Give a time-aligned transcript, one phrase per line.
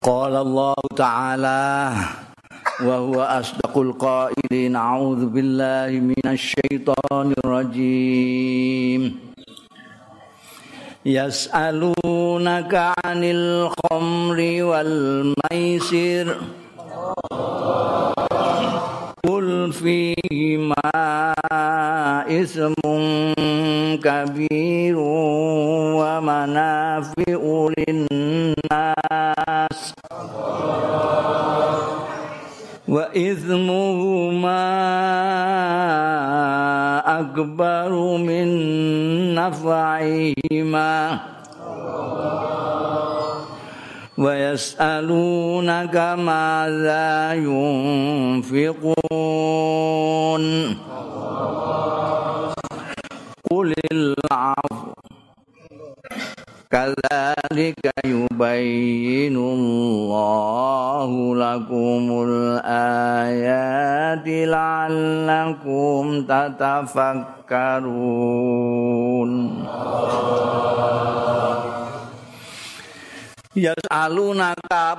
[0.00, 1.92] قال الله تعالى
[2.88, 9.20] وهو أصدق القائلين أعوذ بالله من الشيطان الرجيم.
[11.04, 12.74] يسألونك
[13.04, 16.26] عن الخمر والميسر.
[19.28, 20.92] قل فيهما
[22.24, 22.80] إثم
[24.00, 24.96] كبير
[26.00, 27.40] ومنافع
[27.76, 29.19] للناس.
[32.90, 34.62] وإثمهما
[37.20, 38.48] أكبر من
[39.34, 41.18] نفعهما.
[44.18, 48.84] ويسألونك ماذا ينفقون.
[53.50, 54.79] قل العفو
[56.70, 69.30] kadzalika yubayyinu Allahu lakumul ayati la'allakum tatafakkarun
[73.58, 74.94] Ya aluna ka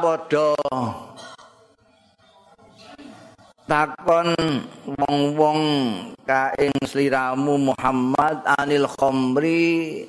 [3.71, 4.35] takon
[4.99, 5.61] wong-wong
[6.27, 10.03] kaing sliramu Muhammad anil khomri.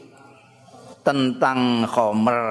[1.02, 2.42] Tentang khomer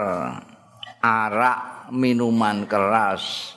[0.99, 3.55] arak minuman keras.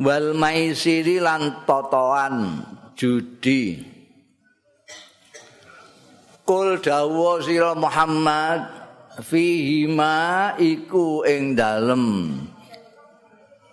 [0.00, 2.64] Wal maisiri lan totoan
[2.96, 3.80] judi.
[6.42, 8.60] Kul dawa sira Muhammad
[9.20, 12.04] fihima iku ing dalem.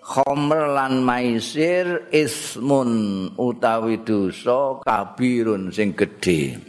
[0.03, 2.91] Khomer lan maisir ismun
[3.37, 6.68] utawi dosa kabirun sing gedhe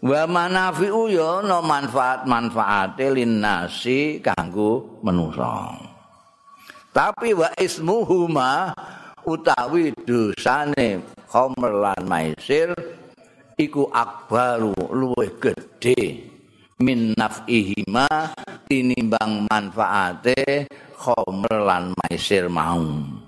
[0.00, 5.76] wa manafi'u ya no manfaat-manfaate linnasi kanggo manusa.
[6.90, 8.72] Tapi wa ismuhuma
[9.28, 12.72] utawi dosane khomer lan maisir
[13.54, 16.32] iku akbaru luwih gedhe
[16.80, 18.08] min naf'ihima
[18.66, 23.19] tinimbang manfaate khomer lan maisir mau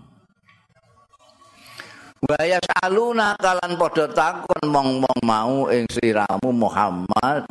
[2.23, 7.43] Waya saluna kalan padha takon mong-mong mau ing sliramu Muhammad.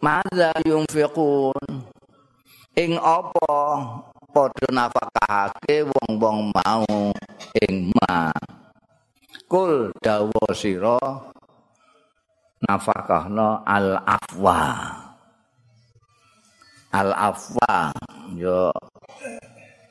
[0.00, 1.84] Madza yunfiqun?
[2.80, 3.52] Ing apa
[4.32, 7.12] padha nafakahake wong-wong mau
[7.60, 8.32] ing ma?
[9.44, 10.96] Kul dawa sira
[12.64, 14.60] nafakahna al afwa
[16.96, 17.92] al afwa
[18.32, 18.72] yo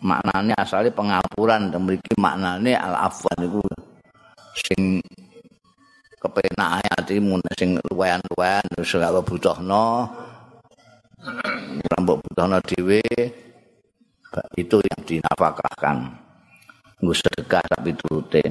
[0.02, 3.62] maknane asale pengapuran mriki maknane al afwa niku
[4.54, 5.02] sing
[6.18, 10.10] kepenak ati mun sing luwehan-luwehan wis gak butuhno
[11.94, 13.02] rambut butuhno dhewe
[14.58, 15.98] itu yang dinafakahkan
[17.02, 18.44] nggo sedekah tapi turute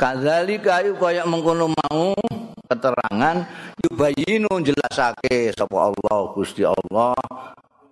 [0.00, 2.16] Kadzalika ayu kaya mengkono mau
[2.70, 3.44] keterangan
[3.84, 7.16] yubayinu jelasake sapa Allah Gusti Allah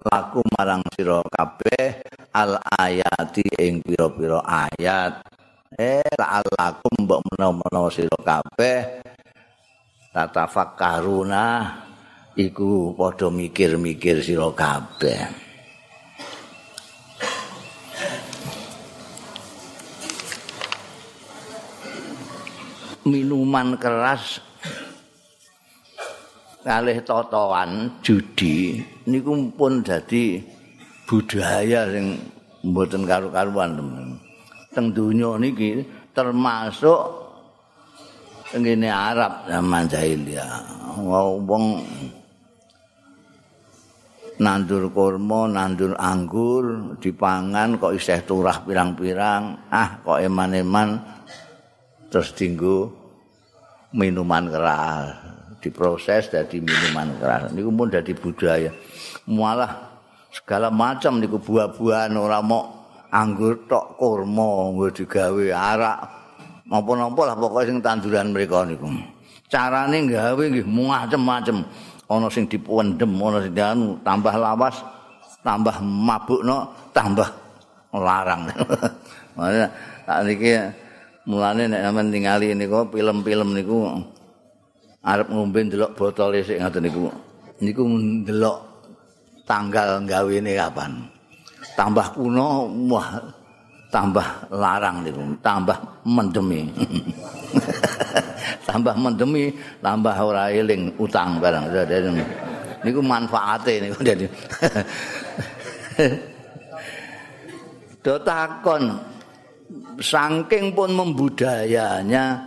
[0.04, 5.22] laku marang sira kabeh al ayati ing pira-pira ayat.
[5.74, 9.02] Eh la'allakum mbok menawa sira kabeh.
[10.14, 11.44] Tatafakkaruna
[12.38, 15.46] iku padha mikir-mikir sira kabeh.
[23.08, 24.44] Minuman keras
[26.68, 30.36] kalih totoan judi niku pun dadi
[31.08, 32.20] budaya sing
[32.60, 34.20] mboten karu-karuan temen.
[34.76, 35.80] Teng donya niki
[36.12, 37.00] termasuk
[38.52, 40.60] ngene Arab zaman jahiliyah.
[41.48, 41.64] Wong
[44.36, 51.00] nandur kurma, nandur anggur, dipangan kok isih turah pirang-pirang, ah kok eman-eman
[52.12, 52.92] terus dinggo
[53.96, 57.50] minuman keras diproses jadi minuman keras.
[57.54, 58.70] Niku pun jadi budaya.
[59.28, 60.00] Malah
[60.30, 65.98] segala macam niku buah-buahan ora mau anggur tok kurma nggo digawe arak.
[66.68, 68.86] Napa-napa lah pokoke sing tanduran mereka niku.
[69.48, 71.64] Carane gawe nggih macem-macem.
[72.08, 74.80] Ana sing dipendem ana sing anu tambah lawas
[75.44, 77.28] tambah mabukno tambah
[77.92, 78.48] larang.
[79.36, 79.66] Makanya
[80.04, 80.52] tak niki
[81.28, 84.00] Mulane nek sampean ningali niku film-film niku
[85.02, 87.10] arep ngombe ndelok botol sik ngoten niku.
[87.58, 88.58] Niku ndelok
[89.46, 90.92] tanggal gawene kapan.
[91.74, 93.18] Tambah kuno, wah
[93.88, 96.68] tambah larang niku, tambah mendemi.
[98.68, 101.64] tambah mendemi, tambah ora eling utang barang.
[102.84, 104.26] niku manfaate niku dadi.
[107.98, 108.94] Do takon
[109.98, 112.46] saking pun membudayanya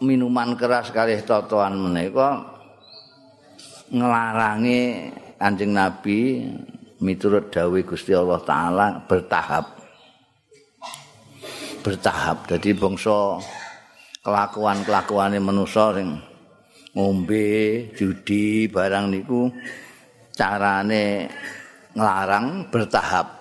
[0.00, 2.40] minuman keras kalih totoan menika
[3.92, 6.44] nglarangi Kanjeng Nabi
[7.00, 9.80] miturut dawuh Gusti Allah taala bertahap.
[11.80, 12.44] Bertahap.
[12.44, 13.40] Jadi bangsa
[14.20, 16.20] kelakuan-kelakuane manusa sing
[16.92, 19.48] ngombe, judi, barang niku
[20.36, 21.32] carane
[21.96, 23.40] nglarang bertahap.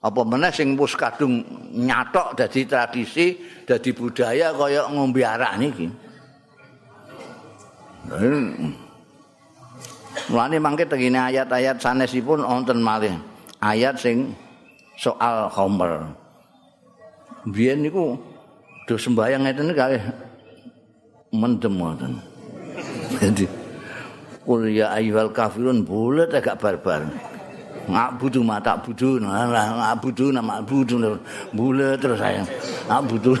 [0.00, 1.44] Apa meneh sing wis kadung
[1.76, 3.36] nyatok dadi tradisi,
[3.68, 5.86] dadi budaya kaya ngombe arak niki.
[10.32, 13.12] Mulane mangke tengene ayat-ayat sanesipun wonten malih.
[13.60, 14.32] Ayat sing
[14.96, 16.08] soal khamr.
[17.52, 18.16] Biyen niku
[18.88, 20.00] do sembayang ngeten kalih
[21.28, 22.12] mendem ngoten.
[23.20, 23.44] Jadi
[24.40, 27.06] Kul ya ayyuhal kafirun bulet agak barbar.
[27.90, 31.18] Ngabudu mata budu, ngabudu nama budu
[31.50, 32.46] bulet terus saya.
[32.86, 33.34] Ngabudu.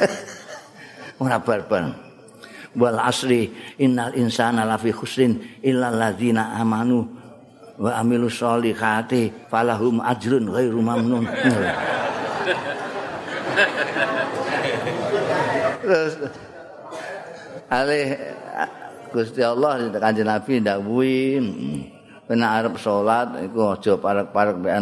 [1.22, 1.92] Ora barbar.
[2.74, 7.06] Wal asri innal insana lafi khusrin illal ladzina amanu
[7.78, 11.28] wa amilus solihati falahum ajrun ghairu mamnun.
[15.84, 16.12] Terus
[17.70, 18.06] alih
[19.14, 21.38] Gusti Allah kanjeng Nabi ndawuhi
[22.34, 24.76] nek arep salat iku aja parek-parek mek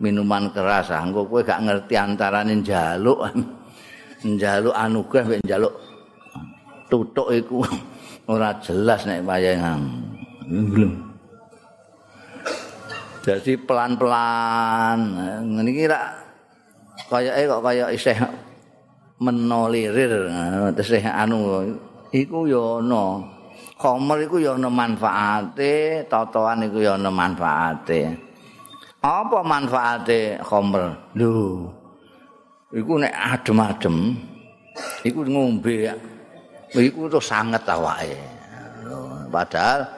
[0.00, 0.88] minuman keras.
[0.90, 3.20] Engko kowe gak ngerti antarane njaluk.
[4.20, 5.74] Njaluk anugerah mek njaluk
[6.88, 7.64] tutuk iku.
[8.32, 9.80] Ora jelas nek wayahan
[10.50, 10.92] belum.
[13.20, 14.98] Jadi pelan-pelan.
[15.44, 16.04] Ngene iki rak
[17.10, 18.16] kayake kok kaya isih
[19.20, 20.32] menolirir
[20.72, 21.60] tesih anu
[22.08, 23.20] iku ya ana
[23.80, 28.12] Khomer iku ya ana manfaate, totoan iku ya ana manfaate.
[29.00, 31.16] Apa manfaate khomer?
[31.16, 31.64] Lho.
[32.76, 34.20] Iku nek adem-adem
[35.00, 35.88] iku ngombe
[36.76, 38.20] iku terus sanget awake.
[39.32, 39.88] Padahal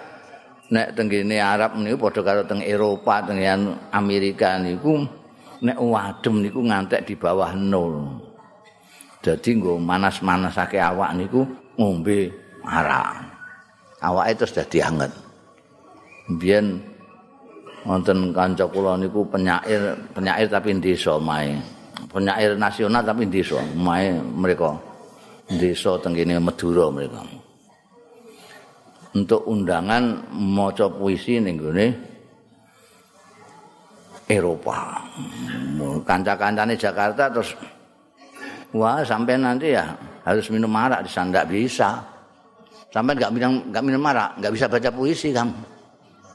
[0.71, 3.43] nek tenggene Arab niku padha karo teng Eropa, teng
[3.91, 5.03] Amerika niku
[5.59, 8.23] nek adem niku ngantek di bawah nol.
[9.27, 11.43] Jadi nggo manas-manasake awak niku
[11.75, 12.31] ngombe
[12.63, 13.32] arak.
[14.03, 15.13] Awake terus dadi anget.
[16.39, 16.83] Biyen
[17.87, 21.55] wonten kanca kula niku penyair, penyair tapi desa mae.
[22.11, 24.75] Penyair nasional tapi desa mae mereka.
[25.47, 27.23] Desa tenggene Madura mereka.
[29.13, 31.87] Untuk undangan maca puisi ning gone
[34.25, 35.05] Eropa.
[36.09, 37.53] Kanca-kancane Jakarta terus
[38.73, 39.85] wah sampai nanti ya
[40.25, 42.12] harus minum arak di sana bisa.
[42.93, 45.57] Sampai nggak minum nggak minum marak, nggak bisa baca puisi kamu.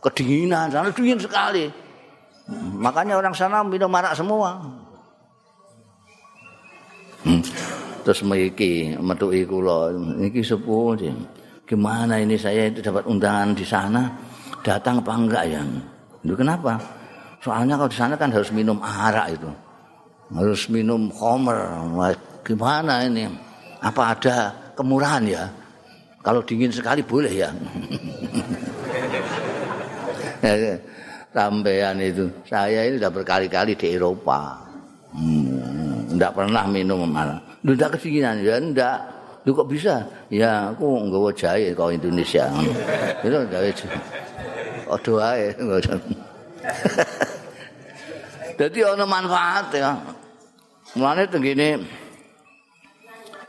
[0.01, 1.69] Kedinginan, sana dingin sekali.
[2.81, 4.57] Makanya orang sana minum marak semua.
[7.21, 7.41] Hmm.
[8.01, 10.95] Terus miki metuki kula, niki sepuh
[11.67, 14.07] Gimana ini saya itu dapat undangan di sana?
[14.63, 15.61] Datang apa enggak ya?
[16.23, 16.79] Itu kenapa?
[17.43, 19.51] Soalnya kalau di sana kan harus minum arak itu.
[20.31, 21.59] Harus minum homer.
[22.47, 23.27] Gimana ini?
[23.83, 25.43] Apa ada kemurahan ya?
[26.27, 27.47] Kalau dingin sekali boleh ya.
[31.31, 34.59] Sampean itu, saya ini sudah berkali-kali di Eropa.
[35.15, 37.39] Hmm, enggak pernah minum malah.
[37.63, 38.99] Lu enggak kedinginan ya enggak.
[39.47, 40.03] Lu kok bisa?
[40.27, 42.51] Ya aku nggawa jahe kau Indonesia.
[43.23, 43.71] Itu jahe.
[44.83, 45.55] Doa ya.
[48.59, 49.95] Jadi ana manfaat ya.
[50.99, 51.79] Mulane tenggene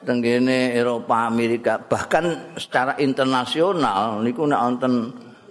[0.09, 4.95] tenggene Eropa Amerika bahkan secara internasional niku nek wonten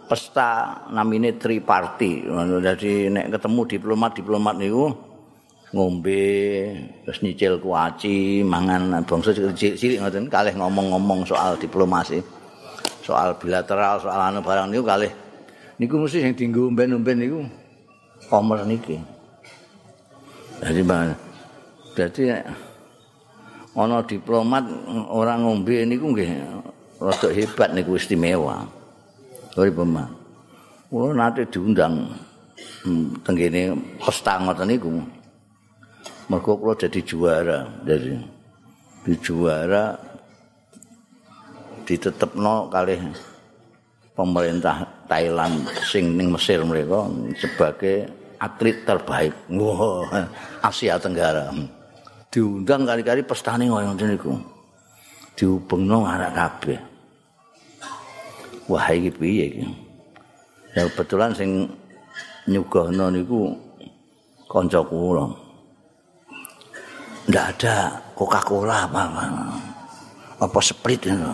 [0.10, 2.26] pesta namine triparty
[2.66, 4.90] jadi nek ketemu diplomat-diplomat niku
[5.78, 6.26] ngombe
[7.06, 12.18] terus nyicil kuaci mangan bangsa cilik ngoten kalih ngomong-ngomong soal diplomasi
[13.08, 15.12] soal bilateral soal anu barang niku kalih.
[15.80, 17.40] Niku mesti sing dienggo umben-umben niku
[18.28, 19.00] komer niki.
[20.60, 20.82] Jadi
[21.96, 22.44] jadi
[23.78, 24.66] ana diplomat
[25.14, 26.34] orang ngombe niku nggih
[26.98, 28.66] rada hebat niku istimewa.
[29.54, 30.10] Ora pemah.
[30.90, 32.10] Kula nate diundang
[32.82, 34.90] hmm, tenggene pesta ngoten niku.
[36.28, 38.18] Mergo kula jadi juara dari
[39.06, 39.94] di juara
[41.86, 43.00] ditetepno kalih
[44.18, 47.08] pemerintah Thailand sing ning Mesir mereka
[47.40, 48.10] sebagai
[48.42, 50.04] atlet terbaik wow,
[50.66, 51.54] Asia Tenggara.
[52.32, 54.34] Diundang kali-kali pestane ngono niku.
[55.38, 56.80] Dihubungno anak kabeh.
[58.68, 59.66] Wah iki piye iki?
[60.76, 61.70] Ya kebetulan sing
[62.50, 63.54] nyugono niku
[64.50, 65.30] kanca kula.
[67.28, 67.76] Ndak ada
[68.16, 69.02] Coca-Cola apa,
[70.40, 70.60] apa.
[70.64, 71.32] Sprite itu.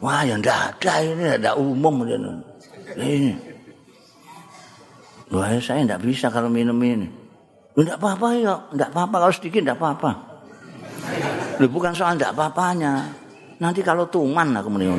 [0.00, 3.36] Wah, ya ndak ada ini, ada umum ini.
[5.32, 7.08] Wah, saya ndak bisa kalau minum ini.
[7.76, 10.29] Ndak apa-apa ya, ndak apa-apa kalau sedikit ndak apa-apa.
[11.60, 13.04] Lu bukan soal ndak apa-apanya.
[13.60, 14.96] Nanti kalau tuman aku minum.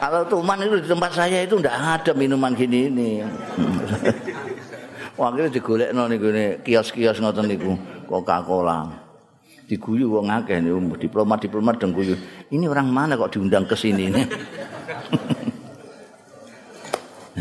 [0.00, 3.10] kalau tuman itu di tempat saya itu ndak ada minuman gini ini.
[5.20, 7.76] Wah, akhirnya digolek nih kios-kios ngoten niku
[8.08, 8.88] Coca-Cola.
[9.68, 10.62] Diguyu wong akeh
[11.04, 12.16] diplomat-diplomat guyu.
[12.48, 14.24] Ini orang mana kok diundang ke sini nih?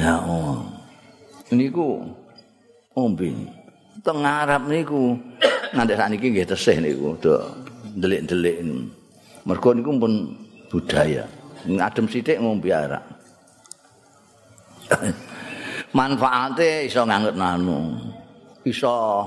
[0.03, 0.67] ya oh.
[1.55, 2.03] Niku
[2.98, 3.54] ombe.
[4.05, 5.17] Teng Arab niku
[5.74, 7.17] nganti sakniki nggih tesih niku
[7.97, 8.62] delik-delik.
[9.50, 10.13] Mergo niku pun
[10.69, 11.25] budaya.
[11.65, 13.01] Adem sithik ngombe arak.
[15.97, 17.95] manfaate iso nganggep nanu
[18.67, 19.25] iso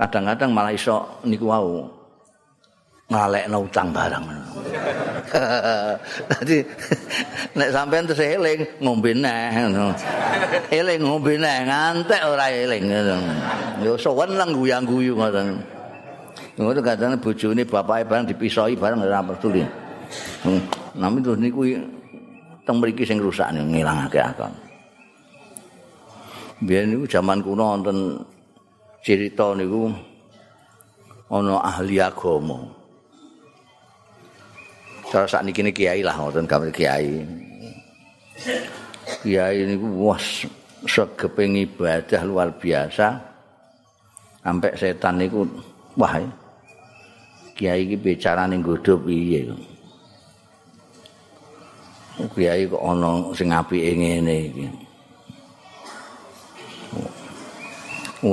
[0.00, 1.86] kadang-kadang malah iso niku wau
[3.12, 4.24] ngalekno utang barang
[6.30, 6.58] dadi
[7.58, 9.92] nek sampean terus eling ngombe neh ngono.
[10.70, 12.84] Eling ngombe neh ngantek ora eling
[13.84, 15.58] yo sowan lang guyang-guyu ngoten
[16.56, 19.62] ngono kadang bojone bapake barang dipisoi barang ora peduli
[20.46, 20.60] hmm.
[20.96, 21.60] nami terus niku
[22.64, 24.52] teng mriki sing rusak ngilangake akal
[26.64, 27.98] biyen niku jaman kuno wonten
[29.04, 29.92] cerita niku
[31.28, 32.83] ana ahli agama.
[35.14, 37.22] Cara sakniki niki kiai lah wonten kamar kiai.
[39.22, 40.42] Kiai niku wis
[40.90, 43.14] segepeng ibadah luar biasa.
[44.42, 45.46] Sampai setan niku
[45.94, 46.18] wah
[47.54, 49.54] kiai iki bicara ning godho piye.
[52.34, 54.66] Kiai kok ana sing apike ngene iki.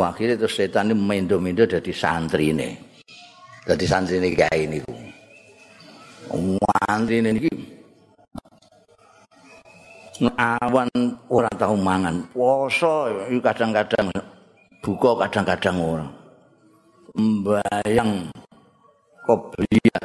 [0.01, 2.79] akhirnya terus setan ini mendo-mendo jadi santri ini
[3.67, 4.79] jadi santri ini
[6.31, 7.49] ini santri ini
[10.21, 10.89] ngawan
[11.27, 13.09] orang tahu mangan poso
[13.41, 14.07] kadang-kadang
[14.79, 16.11] buka kadang-kadang orang
[17.17, 18.29] membayang
[19.25, 20.01] kopiah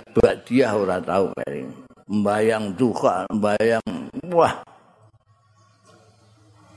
[0.46, 1.66] dia orang tahu kayak
[2.06, 3.82] membayang duka membayang
[4.30, 4.54] wah.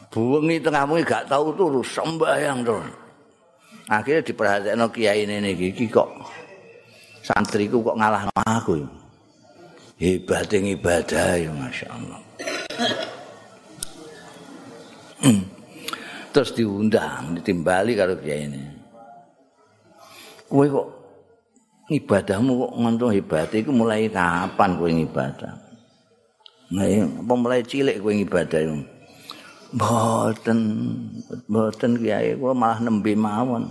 [0.10, 2.90] Buwengi tengah wengi gak tahu turu sembahyang terus.
[3.94, 6.10] Akhirnya diperhatikan kiai ini iki kok
[7.22, 8.99] santriku kok ngalah aku
[10.00, 12.20] hebat ibadah ya masya Allah
[15.28, 15.44] hmm.
[16.32, 18.64] terus diundang ditimbali kalau kiai ini
[20.48, 20.88] kue kok
[21.92, 25.54] ibadahmu kok ngantuk hebat itu mulai kapan kue ibadah
[26.72, 28.80] nah, apa mulai cilik kue ibadah itu
[29.70, 30.58] Boten,
[31.46, 33.70] boten kiai, kula malah nembe mawon.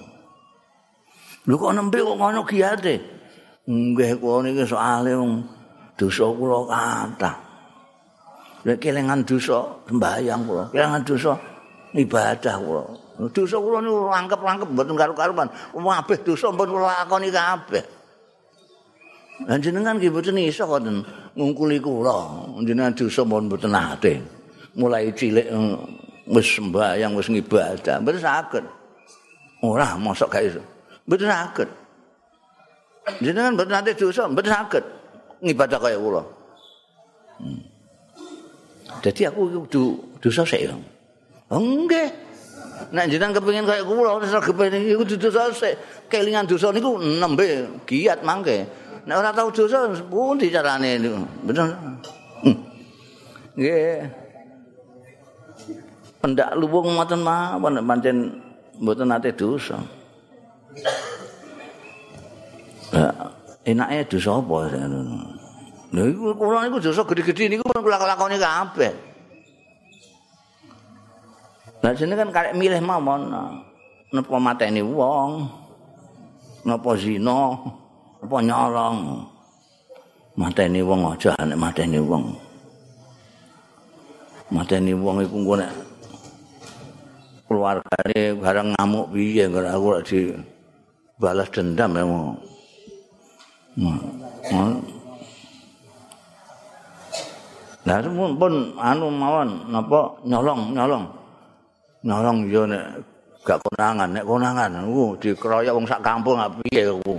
[1.43, 3.03] Lho kok nembe kok ngono kiate?
[3.67, 4.63] Nggih kula niki
[5.19, 5.58] wong
[5.99, 7.37] dosa kula kathah.
[8.63, 11.33] Lek kelengan dosa sembahyang kula, kelengan dosa
[11.99, 12.85] ibadah kula.
[13.35, 15.49] Dosa kula niku rangkep-rangkep mboten karo-karuan.
[15.75, 17.85] Kabeh dosa mboten kula lakoni kabeh.
[19.51, 21.03] Lan jenengan nggih mboten iso konten
[21.35, 22.47] ngungkuli kula.
[22.63, 24.39] Jenengan dosa mboten ate.
[24.79, 25.77] mulai cilik eh,
[26.31, 28.65] wis sembahyang wis ngibadah mboten saged
[29.67, 30.63] ora mosok gak iso
[31.09, 31.69] mboten saged
[33.19, 34.85] jenengan mboten nate dosa mboten saged
[35.43, 36.23] ngibadah kaya kula.
[37.39, 37.63] Hmm.
[38.99, 39.83] jadi aku kudu
[40.19, 40.67] dosa sik
[41.51, 42.11] nggih.
[42.95, 45.79] Nek jenengan kepengin kaya kula wis kepengin iku dosa sik.
[46.11, 48.67] Kelingan dosa niku nembe giat mangke
[49.07, 51.19] nek ora tau dosa pundi carane niku?
[51.47, 51.67] Bener.
[52.43, 52.59] Hmm.
[53.55, 54.03] nggih.
[56.19, 58.43] Pendak luwung ngoten mawon pancen
[58.83, 59.79] mboten nate dosa.
[62.89, 63.13] Ya,
[63.69, 64.57] enake dosa apa
[65.89, 68.93] Lha iku kula niku dosa gedhe-gedhe niku kula lakoni kabeh.
[71.81, 73.33] Lah jenenge kan karek milih mawon
[74.13, 75.49] napa mateni wong,
[76.69, 77.57] napa zina,
[78.21, 78.99] apa nyolong.
[80.39, 82.37] Mateni wong aja nek mateni wong.
[84.53, 85.73] Mateni wong iku engko nek
[87.49, 90.21] keluargane bareng ngamuk piye kok aku di
[91.17, 92.58] balas dendam ya mau.
[97.87, 101.07] Lah pun, pun anu mawon napa nyolong-nyolong.
[102.03, 102.85] Nyolong yo nek
[103.47, 107.15] gak konangan, nek konangan niku dikeroyok wong sak kampung apiye aku.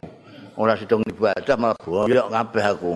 [0.60, 2.94] Ora sidung ibadah malah boyok kabeh aku.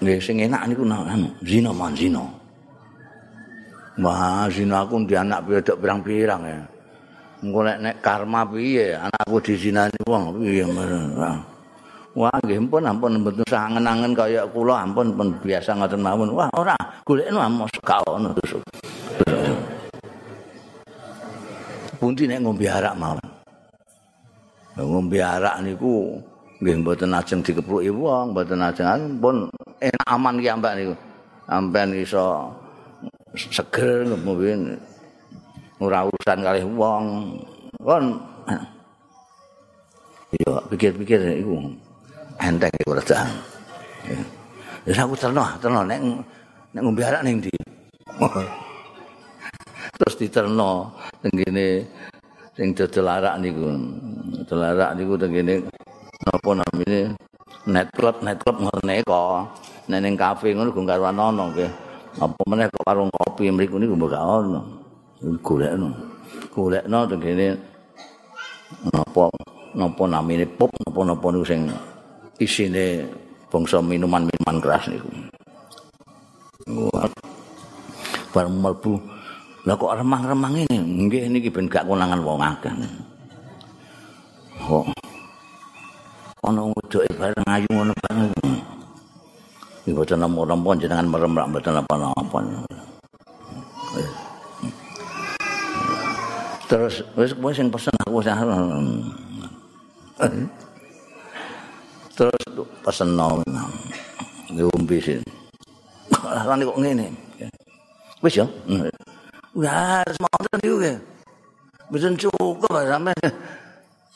[0.00, 2.22] Nggih sing enak niku anu zina man zina.
[3.96, 6.60] Wah, zina aku di anak pedok pirang-pirang ya.
[7.44, 10.64] Engko nek karma piye anakku dizinani wong piye
[12.16, 16.32] Wah, nggih pun ampun mboten sangen-angen kaya kula ampun pun biasa ngoten mawon.
[16.32, 16.72] Wah, ora
[17.04, 18.64] golekno amos gak ono terus.
[22.00, 23.28] Pundi nek ngombe arak mawon.
[24.80, 26.16] Ngombe arak niku
[26.64, 30.96] nggih mboten ajeng dikepruki wong, mboten ajeng pun enak aman ki ambak niku.
[31.44, 32.48] Sampeyan iso
[33.36, 34.80] seger kemudian
[35.82, 37.04] ora urusan kali wong.
[37.82, 38.04] Kon
[40.36, 41.54] Yo pikir-pikir iku
[42.42, 43.30] enteng iku kerjaan.
[44.82, 46.02] Wis aku terno, terno nek
[46.74, 47.54] nek ngombe arak ning ndi.
[49.96, 50.92] Terus diterno
[51.22, 51.86] teng kene
[52.58, 53.70] sing dodol arak niku.
[54.44, 55.54] Dodol arak niku teng kene
[56.26, 57.14] napa namine
[57.70, 59.42] net club net club ngono kok
[59.86, 61.70] nek ning kafe ngono go karo ana nggih
[62.18, 64.60] apa meneh kok warung kopi mriku niku mbok gak ono
[65.22, 65.88] golekno.
[66.52, 67.46] Golekno teng kene
[68.92, 69.30] napa
[69.76, 71.60] napa namine pop napa-napa niku sing
[72.40, 73.04] isine
[73.52, 75.08] bangsa minuman-minuman keras niku.
[78.34, 79.00] Bar mlebu.
[79.66, 80.78] Lah kok remang-remang ini?
[80.78, 82.70] Nggih niki ben gak konangan wong akeh.
[84.62, 84.84] Kok
[86.46, 88.30] ana wedoke bareng ayu ngono bareng.
[89.86, 92.38] Iki boten nampa jenengan merem rak napa-napa.
[96.66, 98.34] Terus wis kowe sing pesen aku sing
[102.16, 102.42] Terus
[102.82, 103.38] pesen no.
[104.50, 105.22] Ngombe sih.
[106.26, 107.06] Lah kok ngene.
[108.24, 108.46] Wis ya.
[109.54, 110.92] Wah, semono iki.
[111.86, 113.14] Mboten cukup sampe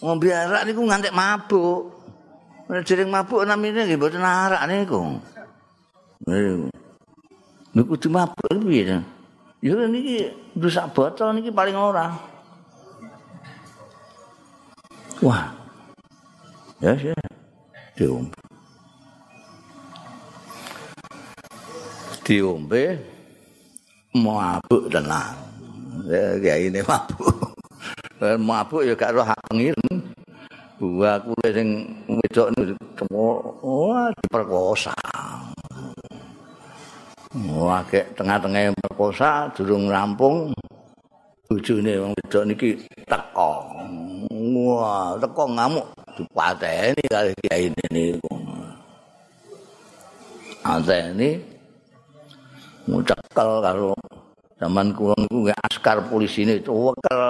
[0.02, 1.94] ngombe arak niku ngantek mabuk.
[2.66, 5.22] Dereng mabuk namine nggih mboten arak niku.
[7.70, 8.98] Niku kudu mabuk piye?
[9.60, 12.29] Ya niki rusak botol niki paling ora.
[15.20, 15.52] Wah.
[16.80, 17.12] Ya ya.
[17.92, 18.40] Diombe.
[22.24, 22.96] Diombe
[24.16, 25.36] mabuk tenang.
[26.08, 27.52] Ya kayak ini mabuk.
[28.40, 30.00] mabuk ya gak roh hak pengiring.
[30.80, 31.68] Gua kuwi sing
[32.08, 32.56] wedok
[33.12, 34.96] wah diperkosa.
[37.30, 37.84] Wah,
[38.16, 40.56] tengah-tengah perkosa durung rampung.
[41.50, 42.78] Bojone wong wedok niki
[43.10, 43.50] teko.
[44.54, 45.82] Wah, teko ngamuk
[46.14, 48.30] dipateni kali kiai niku.
[50.62, 51.42] Anteni
[52.86, 53.98] ngucekel karo
[54.62, 57.22] zaman kula niku askar polisi ini wekel.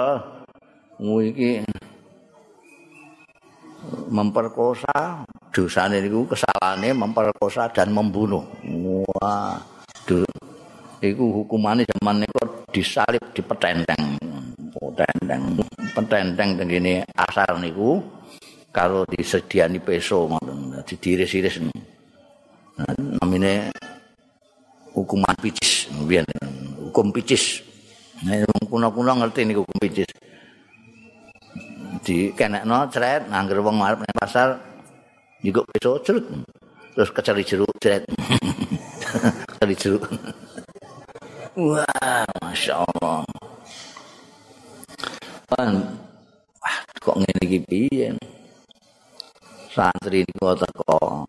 [1.01, 1.65] Iki
[4.13, 8.45] memperkosa dosane niku kesalahane memperkosa dan membunuh
[9.09, 9.57] wah
[11.01, 13.41] iku hukumane zaman niku disalib di
[14.81, 18.01] petenteng petenteng petenteng tengene asar niku
[18.73, 21.61] kalau disediani peso ngoten dadi diris-iris
[23.21, 23.69] namine
[24.97, 26.25] hukuman picis biyen
[26.81, 27.61] hukum picis.
[28.25, 30.09] Nek kuno-kuno ngerti niku hukum picis.
[32.01, 34.57] Di kenekno cret ngangger wong arep nang pasar
[35.45, 36.25] nyuguk peso cerut
[36.97, 38.01] terus kecari jeruk cret
[39.53, 40.09] kecari jeruk.
[41.51, 43.27] Wah masya Allah
[45.51, 45.83] Pan,
[46.63, 48.11] wah kok ngene iki piye
[49.71, 51.23] santri iki kok teko.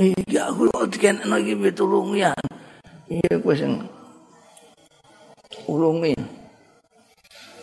[0.00, 2.32] Iya aku kok dikenekno iki pitulung ya.
[3.12, 3.84] Iya kowe sing
[5.68, 6.16] ulungi.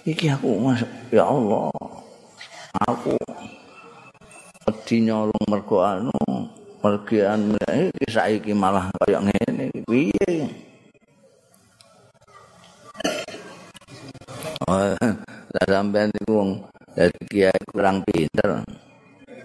[0.06, 1.74] Iki aku mas ya Allah.
[2.86, 3.18] Aku
[4.70, 6.14] wedi nyolong mergo anu
[6.86, 7.58] mergian
[7.98, 9.74] iki saiki malah kaya ngene.
[9.90, 10.46] Piye?
[14.68, 14.94] Oh,
[15.66, 16.52] sampean niku wong
[16.94, 18.66] dadi kiai kurang pinter.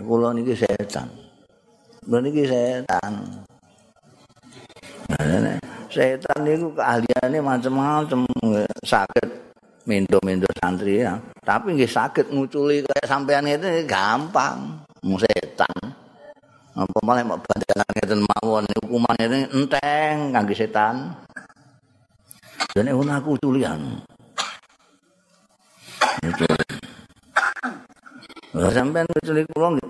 [0.01, 1.05] Kula niki setan.
[2.01, 3.45] Kula niki setan.
[5.93, 8.25] setan niku keahliane macam-macam
[8.81, 9.29] sakit
[9.85, 11.21] mendo-mendo santri ya.
[11.45, 14.81] Tapi nggih saged nguculi kayak sampean itu gampang.
[15.05, 15.93] Mung setan.
[16.73, 21.13] Apa malah mau bandalan ngeten mawon hukuman ini enteng kangge setan.
[22.73, 24.01] Dan ini aku culian.
[26.25, 26.49] Itu.
[28.53, 29.81] Sampean nguculi kula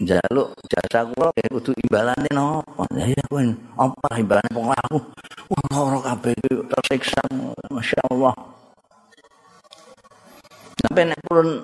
[0.00, 2.88] njaluk jasa kula kudu imbalane napa?
[2.96, 4.98] Ya iya kuwi apa imbalane wong aku.
[5.52, 6.32] Wah ora kabeh
[6.72, 7.20] tersiksa.
[7.68, 8.32] Masyaallah.
[10.80, 11.60] Sampai nek purun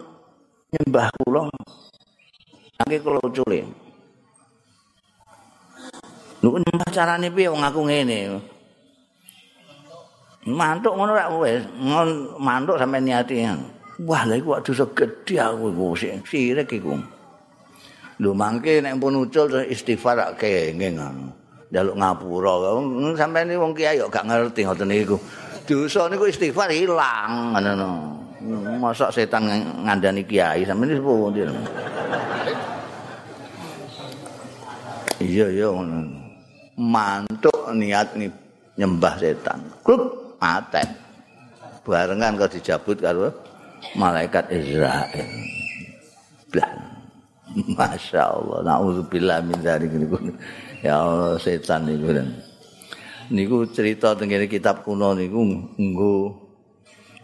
[0.77, 1.49] nyembah kula.
[2.77, 3.65] Nangke kula ucule.
[6.45, 8.37] Lho nyembah carane piye wong aku ngene.
[10.45, 11.65] Mantuk ngono rak wis,
[12.37, 13.49] mantuk sampe niati.
[14.05, 15.87] Wah, lha iku dosa gedhe aku iku
[16.29, 17.01] sirik iku.
[18.21, 21.01] Lho mangke nek pun ucul istighfar kenging
[21.73, 22.77] Jaluk ngapura.
[23.17, 25.17] Sampe ini wong kiai kok gak ngerti ngoten niku.
[25.65, 27.89] Dosa niku istighfar ilang ngono.
[28.77, 29.49] Mosok setan
[29.83, 31.41] ngandani kiai sampe ini pundi.
[35.25, 35.69] Iya iya
[36.77, 38.13] mantuk niat
[38.77, 39.65] nyembah setan.
[39.81, 40.85] Klub mate.
[41.81, 43.33] Barengan kok dijabut karo
[43.97, 45.29] malaikat Israel.
[46.53, 46.97] Blah.
[47.57, 48.59] Masya Allah.
[48.67, 49.93] Na'udzubillah min dzalik
[50.85, 52.12] Ya Allah setan niku.
[53.33, 55.41] Niku cerita tengene kitab kuno niku
[55.75, 56.15] nggo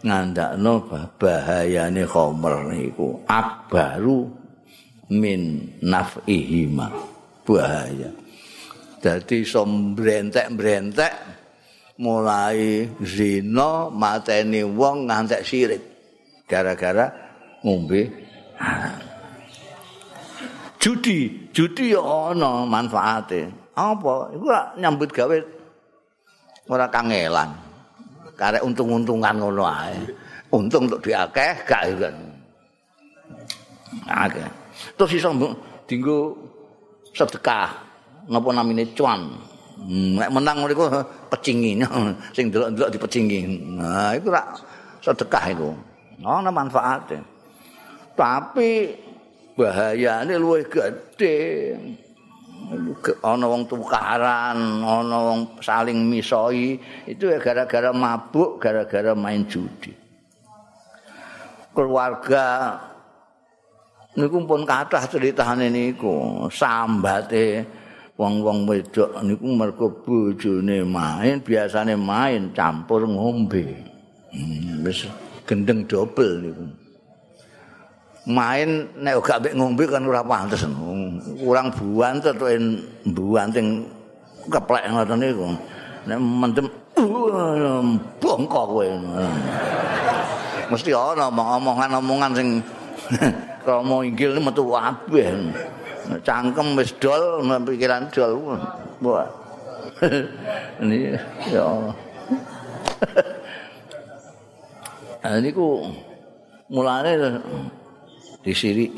[0.03, 0.83] ngandakno
[1.15, 4.27] bahayane khamr niku akbaru
[5.13, 6.91] min naf'ihima
[7.47, 8.11] bahaya.
[8.99, 11.13] Dadi iso mbrentek-mbrentek
[11.99, 15.92] mulai zina mateni wong ngantek sirik
[16.53, 17.09] gara-gara
[17.65, 18.13] ngombe
[20.77, 23.49] judi judi ya ana manfaate.
[23.73, 24.29] Apa?
[24.35, 24.45] Iku
[24.77, 25.37] nyambut gawe
[26.69, 27.49] ora kangelan.
[28.37, 29.97] Karek untung-untungan ngono ae.
[30.53, 32.15] Untung untuk diakeh gak kan
[34.05, 34.49] akeh.
[34.99, 35.29] Terus iso
[35.89, 36.37] dinggo
[37.15, 37.73] sedekah.
[38.29, 39.33] Napa namine cuan?
[39.73, 40.85] Hmm, nek menang niku
[41.31, 41.81] pecingi.
[42.35, 43.39] Sing delok-delok dipecingi
[43.79, 44.47] nah iku rak
[45.01, 45.69] sedekah iku
[46.23, 47.19] ana manfaate
[48.17, 48.95] tapi
[49.53, 51.37] bahayane luwih gedhe
[53.23, 56.79] ana wong tukaran ana wong saling misoi.
[57.09, 59.91] Itu ya gara-gara mabuk gara-gara main judi.
[61.73, 62.77] Keluarga
[64.13, 66.47] niku pun kathah critane niku.
[66.53, 67.65] Sambate
[68.13, 73.65] wong-wong wedok niku mergo bojone main biasane main campur ngombe.
[74.33, 74.81] Hmm,
[75.43, 76.65] gendeng dobel niku.
[78.23, 80.63] Main nek gak mbek ngombe kan ora pantes
[81.43, 82.47] kurang buantet to
[83.11, 83.83] buanting
[84.47, 85.47] keplek ngoten niku.
[86.07, 86.67] Nek mendem
[88.23, 88.87] bongkok kowe.
[90.71, 92.49] Mesti ana omong-omongan-omongan sing
[93.67, 95.27] kromo inggil metu kabeh.
[96.23, 98.59] Cangkem wis dol pikiran dol
[99.03, 99.27] wah.
[100.83, 101.15] Ini
[101.51, 101.63] ya.
[101.63, 101.95] Allah
[105.23, 105.87] nah, ini ku
[106.67, 107.39] mulane
[108.43, 108.91] disiri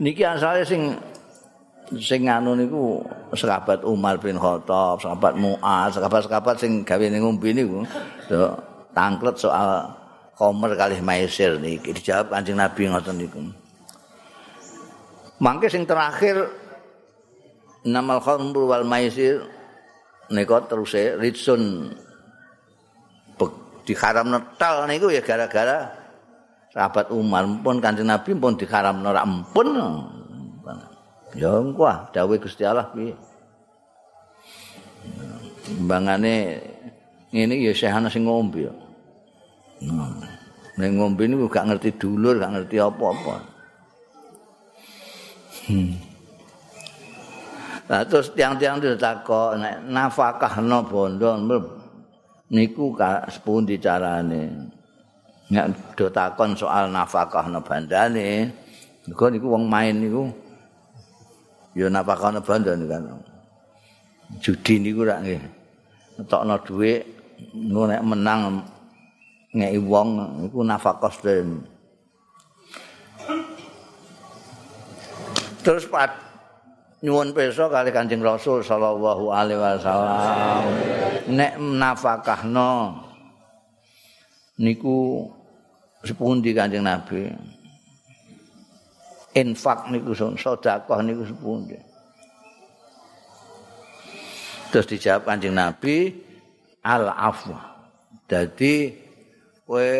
[0.00, 0.96] niki asalnya sing
[2.00, 3.04] sing anu niku
[3.36, 7.84] sahabat Umar bin Khattab, sahabat Mu'ad, sahabat-sahabat sing gawe ning ngombe niku
[8.96, 9.92] tangklet soal
[10.32, 13.40] Khomer kalih Maisir niki dijawab Kanjeng Nabi ngoten niku.
[15.42, 16.48] Mangke sing terakhir
[17.84, 19.42] namal khamru wal maisir
[20.30, 21.92] nika terus ritsun
[23.82, 25.90] diharam netal niku ya gara-gara
[26.72, 29.68] sahabat Umar pun kanjeng Nabi pun diharam ora ampun.
[31.32, 33.16] Ya engko ah dawuh Gusti Allah piye.
[35.80, 36.60] Mbangane
[37.32, 38.72] ngene ya sehana sing ngombe ya.
[40.76, 43.36] Ning ngombe niku gak ngerti dulur, gak ngerti apa-apa.
[45.68, 45.94] Hmm.
[47.92, 51.36] Nah, terus tiang-tiang itu takut, nafkah no bondo,
[52.52, 52.92] niku
[53.32, 54.70] sepundi carane.
[55.52, 58.52] Nek do takon soal nafkah bandane,
[59.08, 60.28] niku niku wong main niku.
[61.72, 63.02] Ya nafkah bandane kan.
[64.38, 65.42] Judi niku rak nggih.
[66.20, 67.02] Netokno dhuwit,
[67.56, 68.40] ngono nek menang
[69.52, 70.08] ngeki wong
[70.44, 71.12] niku nafkah
[75.62, 76.10] terus pat
[77.02, 80.62] nyuwun pirsa kali Kanjeng Rasul sallallahu alaihi wasallam.
[81.34, 83.02] Nek nafakahno
[84.62, 85.26] niku
[86.06, 87.26] sepundi Kanjeng Nabi?
[89.34, 91.78] Infak niku sedekah niku sepundi?
[94.70, 96.14] Terus dijawab Kanjeng Nabi
[96.86, 97.60] al afwa
[98.30, 98.94] dadi
[99.66, 99.90] kowe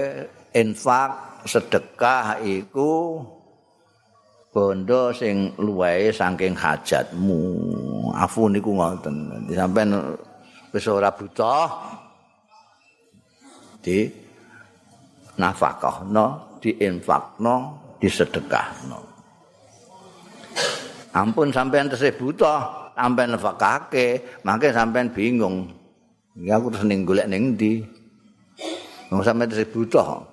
[0.55, 3.21] infak sedekah iku
[4.53, 7.41] bondo sing luwahe saking hajatmu.
[8.13, 9.49] Afu niku ngoten.
[9.51, 9.97] Sampean
[10.71, 11.69] wis ora butuh
[13.83, 14.07] di
[15.41, 17.57] nafkahno diinfakno
[17.99, 19.13] disedekahno
[21.13, 25.69] ampun sampean tesih butuh sampean nafkahake mangke sampean bingung.
[26.33, 27.85] Ya aku terus ning golek ning ndi
[29.13, 30.25] wong sampean tesih butuh.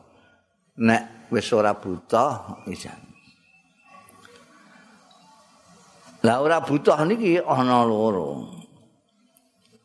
[0.80, 3.09] Nek wis ora butuh isan
[6.20, 8.44] Lah ora butuh niki ana loro.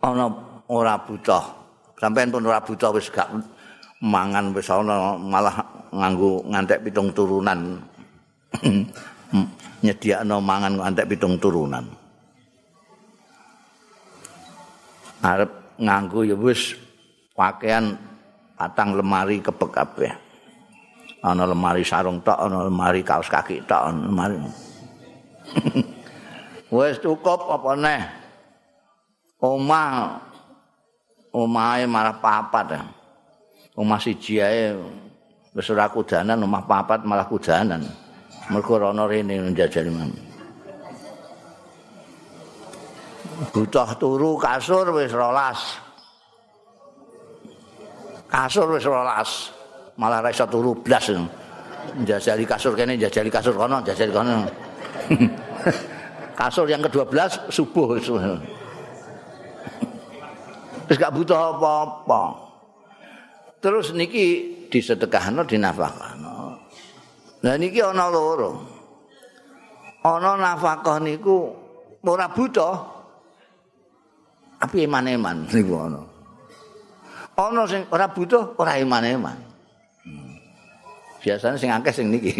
[0.03, 0.27] ana
[0.67, 1.45] ora butuh.
[1.95, 3.31] Sampeyan pun ora butuh wis gak
[4.03, 5.63] mangan wis ana malah
[5.95, 7.79] nganggo ngantek pitung turunan.
[9.85, 11.87] Nyediakno mangan ngantek pitung turunan.
[15.23, 16.75] Arep nganggo ya wis
[17.39, 17.95] pakaian
[18.59, 20.13] patang lemari kebek kabeh.
[21.25, 24.37] Ana lemari sarung tok, ana lemari kaos kaki tok, ana lemari.
[26.75, 28.03] wis cukup apa neh?
[29.39, 30.19] Omah
[31.31, 32.83] omahe malah papat.
[33.79, 34.75] Omah siji ae
[35.55, 37.83] wis ora kudanan, omah papat malah kudanan.
[38.51, 40.11] Mergo rono rene njajal imam.
[43.55, 45.61] Butuh turu kasur wis rolas.
[48.29, 49.55] Kasur wis rolas.
[49.95, 51.07] Malah ra iso turu blas.
[51.95, 54.35] Njajali kasur kene, njajali kasur kono, njajali kono.
[56.35, 57.99] kasur yang ke-12 subuh.
[60.85, 62.23] Wis gak butuh apa-apa.
[63.65, 66.61] Terus niki disedekahno dinafkahno.
[67.41, 68.61] Lah niki ana loro.
[70.05, 71.49] Ana nafkah niku
[72.05, 72.93] ora butuh.
[74.61, 76.03] Tapi iman-iman niku ana.
[77.35, 79.35] Ana sing ora butuh, ora iman-iman.
[81.25, 82.33] Biasanya sing akeh sing niki.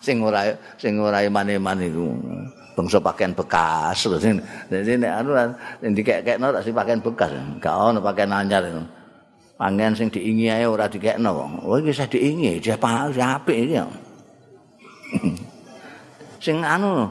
[0.00, 2.08] sing ora sing ora iman-iman niku.
[2.80, 4.08] Bangsa pakaian bekas.
[4.08, 5.36] Jadi nek anu
[5.84, 7.28] sing dikek-kekno tak sing pakaian bekas.
[7.60, 8.64] Gak ono pakaian anyar
[9.60, 13.76] pangen sing diingi ae ora dikekno wong oh iki saya diingi dia apik iki
[16.44, 17.04] sing anu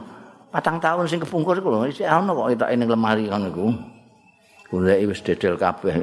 [0.50, 3.66] patang tahun sing kepungkur iku lho isih ono kok etok ning lemari ngono iku.
[4.70, 5.94] Golek wis dedel kabeh.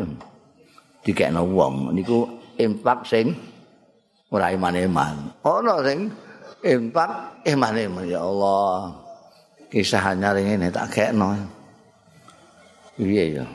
[1.03, 1.91] Dikekno wong.
[1.95, 2.27] Niku
[2.59, 3.35] impak sing
[4.31, 5.35] ora iman-iman.
[5.43, 6.11] Ono sing
[6.63, 9.06] impak iman-iman ya Allah
[9.67, 11.35] kisah anyar ini tak kekno.
[12.97, 13.45] Iya ya.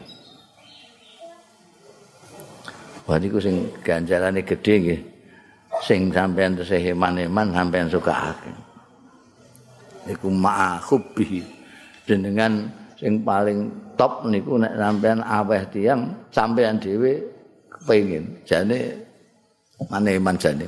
[3.08, 5.00] Wah niku sing ganjarane gedhe nggih.
[5.82, 8.52] Sing sampean tesih iman-iman sampean sukake.
[10.06, 11.42] Iku ma'hubbi
[12.06, 13.66] jenengan sing paling
[13.98, 17.18] top niku nek sampean aweh tiyang sampean dhewe
[17.66, 18.94] kepengin jane
[19.90, 20.66] iman jane.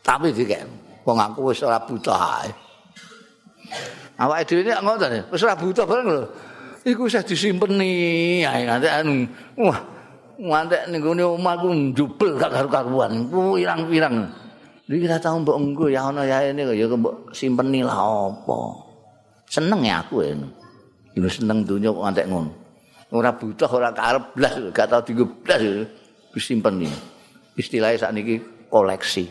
[0.00, 0.64] Tapi dikek
[1.04, 2.50] wong aku wis ora buta ae.
[4.22, 6.24] Awake dhewe nek ngoten wis ora butuh bareng lho.
[6.86, 7.90] Iku wis disimpeni
[8.46, 9.26] ae nanti anu
[9.58, 9.78] wah
[10.38, 14.26] ngantek ning gone omahku njubel gak karu-karuan pirang-pirang
[14.90, 18.58] iki kita tau mbok engko ya ana ya ini ya mbok simpeni lah apa?
[19.48, 20.48] Seneng ya aku ini.
[21.16, 22.52] Lu seneng dunya kok ngantek ngono.
[23.12, 25.60] Ora butuh ora karep blas gak tau dienggo blas
[26.32, 26.84] disimpen
[27.56, 29.28] istilahnya saat ini koleksi.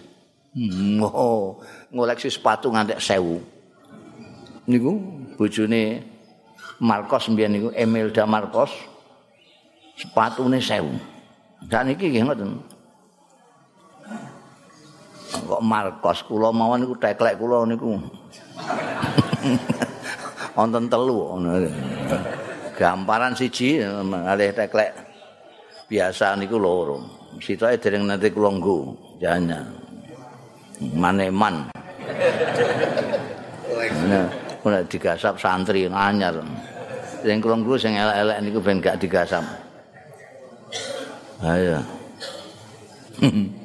[0.52, 1.62] Hmm, oh,
[1.94, 3.40] ngoleksi sepatu ngantek sewu
[4.70, 4.98] niku
[5.38, 6.06] bojone
[6.82, 8.74] Marcos mbiyen niku Emilda Marcos
[9.98, 11.70] sepatune 1000.
[11.70, 12.52] Sak niki nggih ngoten.
[15.46, 18.02] Kok Marcos kula mawon niku teklek kula niku.
[20.58, 21.38] Wonten telu
[22.76, 23.78] Gamparan siji
[24.10, 24.92] alih teklek
[25.86, 26.98] biasa niku loro.
[27.38, 29.62] Sitoke dereng nanti kula nggo janya.
[30.98, 31.70] Maneman.
[34.10, 34.28] Nah,
[34.66, 36.42] ora digasap santri anyar.
[37.22, 39.46] Sing kula-kula sing elek-elek niku ben gak digasap.
[41.42, 41.82] Ayo.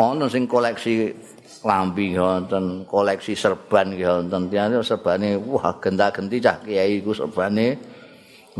[0.00, 1.12] Ono sing koleksi
[1.60, 4.48] lambi wonten, koleksi serban wonten.
[4.48, 7.76] Tiyane serbane wah genta-genti cah kiai iku serbane.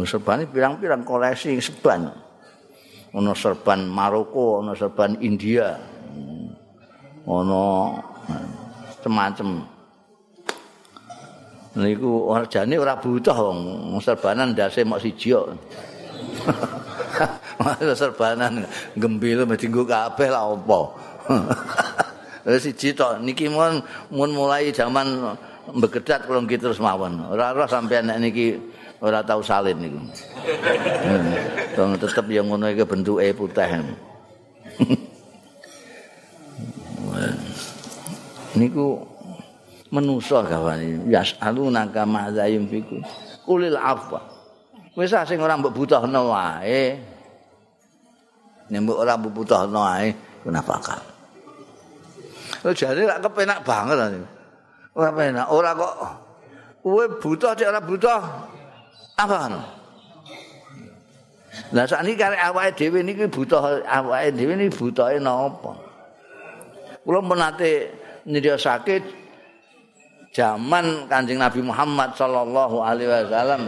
[0.00, 2.12] Serbane pirang-pirang koleksi serban.
[3.16, 5.80] Ono serban Maroko, ono serban India.
[7.26, 7.64] Ono
[9.00, 9.64] semacam
[11.76, 13.60] niku jane ora butuh wong.
[14.02, 15.54] Serbanan ndase mok siji kok.
[18.00, 18.64] Serbanan
[18.96, 20.80] gembel mesti nggo kabeh lah apa.
[22.64, 25.36] Siji tok niki mun mun mulai zaman
[25.76, 27.20] begedat kula nggih terus mawon.
[27.30, 28.56] Ora ora sampean nek niki
[28.98, 30.00] ora tau salin niku.
[31.80, 31.96] Hmm.
[31.96, 33.80] tetep yang ngono iki bentuke putih
[38.56, 39.02] niku
[39.90, 43.02] menusa gawane yasaluna kama zayum fiku.
[43.46, 44.22] Kulil afwa.
[44.94, 46.98] Wis sing ora mbok butuhno wae.
[48.70, 51.02] Nek mbok ora mbok butuhno wae kenapa kan
[52.60, 54.08] Lho jare lak kepenak banget ora
[54.94, 55.46] ora penak.
[55.48, 55.94] Ora kok
[56.84, 58.20] kowe butuh cek ora butuh
[59.20, 59.54] apa kan
[61.70, 65.76] Lah sakniki karek awake dhewe niki butuh awake dhewe niki butuhe napa?
[67.02, 67.90] Kula menate
[68.38, 69.02] sakit
[70.30, 73.66] zaman Kanjeng Nabi Muhammad sallallahu alaihi wasallam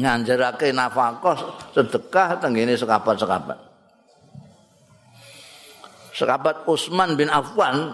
[0.00, 1.36] nganjarake nafkah
[1.76, 3.58] sedekah tenggene sekabat-sekabat.
[6.16, 7.92] Sekabat Utsman bin Affan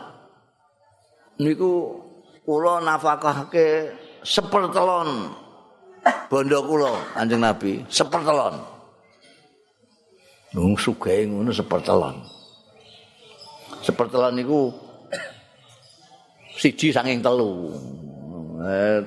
[1.42, 1.98] niku
[2.46, 3.90] kula nafkahake
[4.22, 5.34] sepertelon
[6.30, 8.54] bondo kula Kanjeng Nabi, sepertelon.
[10.54, 12.22] Nung sugih ngono sepertelon.
[13.82, 14.85] Sepertelon niku
[16.56, 17.76] siji saking telu.
[18.64, 18.98] Eh,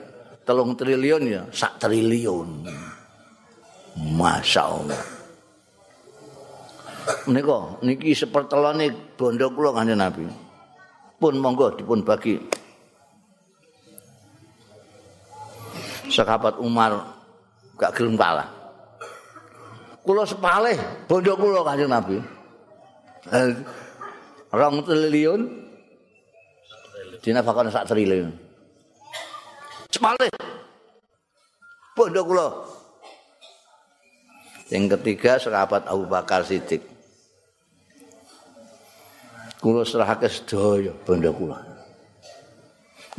[0.45, 2.69] telung triliun ya, sak triliun.
[3.99, 5.03] Masya Allah.
[7.25, 10.29] Menika niki sepertelone bondo kula kanjeng Nabi.
[11.17, 12.37] Pun monggo dipun bagi.
[16.09, 17.17] Sahabat Umar
[17.75, 18.47] gak gelem kalah.
[20.05, 20.77] Kula sepalih
[21.09, 22.21] bondo kula kanjeng Nabi.
[23.33, 23.51] Eh,
[24.53, 25.68] rong triliun
[27.19, 28.31] dinafakane sak triliun.
[29.89, 30.29] Sepalih
[31.97, 32.47] bondo kula.
[34.69, 36.85] Yang ketiga sahabat Abu Bakar Siddiq.
[39.59, 41.59] Kula serahake sedaya bondo kula.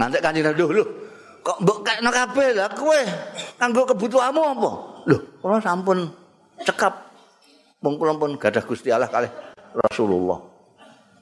[0.00, 0.84] Nanti kanjeng Nabi lho,
[1.44, 3.00] kok mbok kekno kabeh lah kowe
[3.60, 4.70] kanggo kebutuhanmu apa?
[5.10, 6.08] Lho, kula sampun
[6.64, 7.12] cekap
[7.84, 9.28] wong kula pun gadah Gusti Allah kalih
[9.76, 10.40] Rasulullah.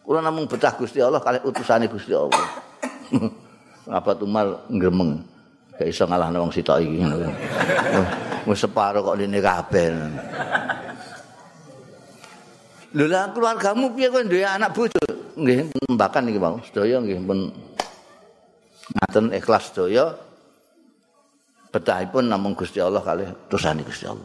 [0.06, 2.67] Kula namung betah Gusti Allah kalih utusane Gusti Allah.
[3.88, 5.24] Sahabat Umar gremeng.
[5.78, 7.30] Gak iso ngalahne wong sitok iki ngono.
[8.48, 9.88] wis separo kok dene kabeh.
[12.96, 15.00] Lho lah keluargamu piye kowe duwe anak bojo?
[15.36, 16.52] Nggih, mbakan iki, Pak.
[16.72, 17.52] Sedaya nggih pun
[18.96, 20.16] ngaten ikhlas sedaya.
[21.68, 24.24] Betahipun namung Gusti Allah kalih dosane Gusti Allah.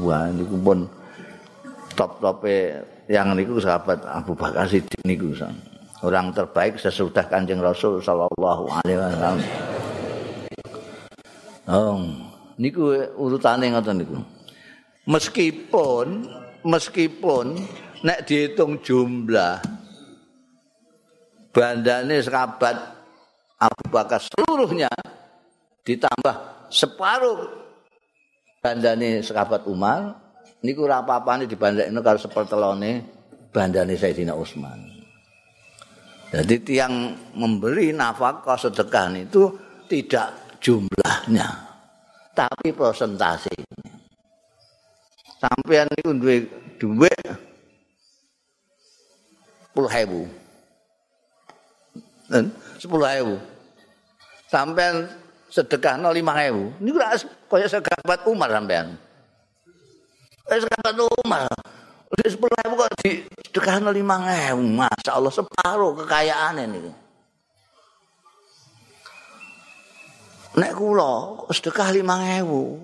[0.00, 0.88] Wah, niku pun
[1.92, 2.80] top-tope
[3.12, 5.36] yang niku sahabat Abu Bakar Siddiq niku
[6.04, 9.36] orang terbaik sesudah Kanjeng Rasul sallallahu alaihi wasallam.
[11.64, 11.96] Oh,
[12.60, 14.20] niku urutane ngoten niku.
[15.08, 16.28] Meskipun
[16.60, 17.56] meskipun
[18.04, 19.64] nek dihitung jumlah
[21.56, 22.76] bandane sekabat
[23.56, 24.92] Abu Bakar seluruhnya
[25.88, 27.48] ditambah separuh
[28.60, 30.20] bandane sekabat Umar
[30.60, 33.04] niku ora apa-apane dibandingno karo sepertelone
[33.52, 34.93] bandane Sayyidina Utsman.
[36.34, 39.54] Jadi tiang memberi nafkah sedekah itu
[39.86, 41.46] tidak jumlahnya,
[42.34, 43.94] tapi presentasinya.
[45.38, 46.42] Sampean itu duwe
[46.74, 47.22] duit
[49.70, 50.26] puluh ribu,
[52.82, 53.36] sepuluh ribu.
[54.50, 55.06] Sampean
[55.54, 56.74] sedekah nol lima ribu.
[56.82, 57.14] Ini udah
[57.46, 58.98] kayak sekabat Umar sampean.
[60.50, 61.46] Kayak sekabat Umar.
[62.14, 63.26] Sepuluh ribu kok di
[63.82, 64.62] nol lima ribu.
[64.62, 66.78] Masya Allah separuh kekayaan ini.
[70.54, 72.78] Nek kula sedekah lima ribu.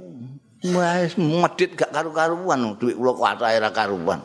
[0.61, 4.21] Wes medit gak karu-karuan duit kula kok ora karuan.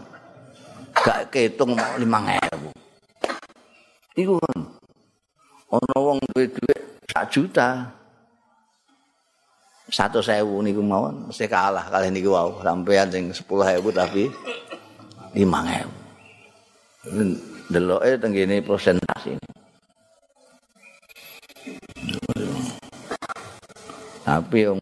[0.98, 2.74] Gak ketung 5000.
[4.18, 4.60] Iku kan.
[5.70, 6.82] Ana wong duwe duit
[7.14, 7.94] 1 juta.
[9.86, 14.34] Satu sewu niku mawon mesti kalah kali niku wau sampean sing 10.000 tapi
[15.36, 17.68] 5.000.
[17.68, 19.36] Deloke tenggene presentasi.
[24.26, 24.82] Tapi yang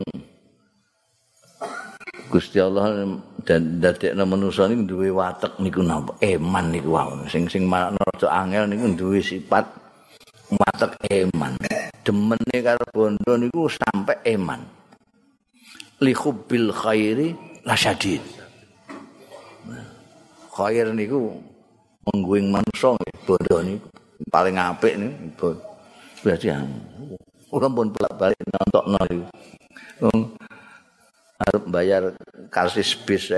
[2.31, 3.05] Gusti Allah
[3.43, 6.17] dan dadekno manusa niku duwe watek niku napa?
[6.23, 9.67] Eman niku wae sing sing rada angel niku duwe sifat
[10.49, 11.53] watek eman.
[12.01, 14.65] Demene karo bondo niku sampai eman.
[16.01, 18.42] Li hubbil khairi lasyadid
[20.53, 21.33] khair niku
[22.05, 22.93] mengguing manusa
[23.25, 23.87] bondo niku.
[24.29, 25.57] Paling apik niku
[26.21, 26.53] berarti
[27.49, 29.25] ora pun bolak-balik nontokno niku.
[31.43, 32.03] Arep bayar
[32.47, 33.33] karsis bis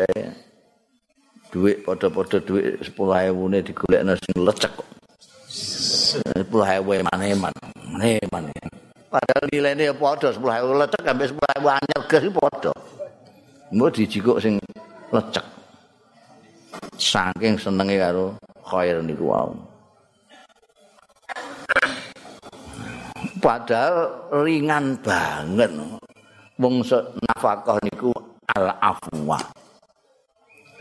[1.55, 4.75] duit podo-podo duit sepuluh ewu ini digulekno sing lecek
[5.47, 7.53] sepuluh ewu mana eman
[7.95, 8.51] mana
[9.07, 12.73] padahal nilainya podo sepuluh lecek sampai sepuluh ewu anyar gas podo
[13.71, 13.87] mau
[14.43, 14.59] sing
[15.15, 15.45] lecek
[16.97, 18.35] saking senengnya karo
[18.65, 19.53] khair niku wau.
[23.39, 25.69] Padahal ringan banget.
[26.55, 26.81] Wong
[27.29, 28.15] nafkah niku
[28.55, 29.39] al afwa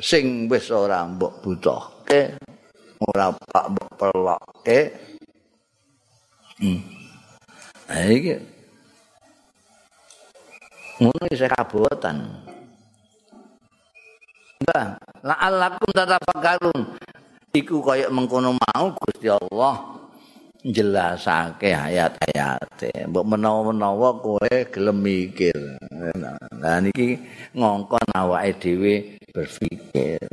[0.05, 2.35] sing wis ora mbok butuhke
[3.09, 4.81] ora pak mbok perlokke
[6.61, 6.81] hmm.
[7.89, 8.37] nah iki.
[10.95, 12.43] Ngono isih kabotan
[14.65, 16.97] Mbah, la'allakum tatafakkarun.
[17.53, 20.01] Iku kaya mengkono mau Gusti Allah
[20.65, 23.05] jelasake ayat-ayate.
[23.12, 25.77] Mbok menawa-menawa kowe gelem mikir.
[26.57, 27.21] Nah niki
[27.53, 30.25] ngongkon awake dhewe berpikir.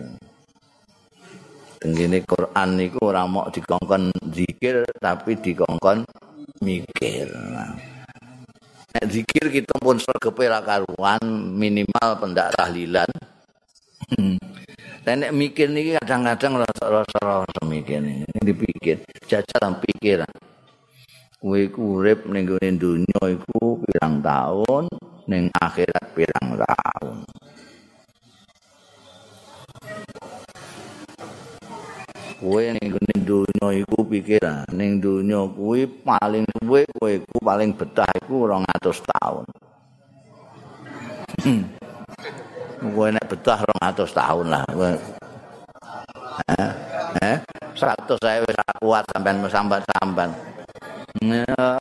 [1.83, 6.07] Tengene Quran niku ora mok dikongkon zikir tapi dikongkon
[6.63, 7.27] mikir.
[8.95, 11.19] Nek zikir kita pun sergepe ra karuan
[11.59, 13.11] minimal pendak tahlilan.
[15.01, 20.21] Dan nek mikir niki kadang-kadang rasa-rasa mikir niki dipikir, jajal pikir.
[21.41, 24.85] Kowe iku urip ning gone donya iku pirang tahun,
[25.25, 27.25] ning akhirat pirang tahun.
[32.37, 38.09] Kowe ning gone donya iku pikir, ning donya kuwi paling suwe kowe iku paling betah
[38.21, 39.45] iku 200 tahun.
[42.81, 44.65] Kowe nek betah 200 tahun lah.
[46.49, 46.71] Eh,
[47.21, 47.37] eh,
[47.77, 50.33] 100 saya wis kuat sampean sambat-sambat.
[51.21, 51.77] Ya,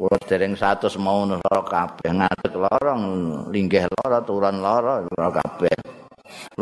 [0.00, 2.96] kula dereng 100 mau lara kabeh ngadeg lara,
[3.52, 5.76] linggih lara, turun lara, lara kabeh.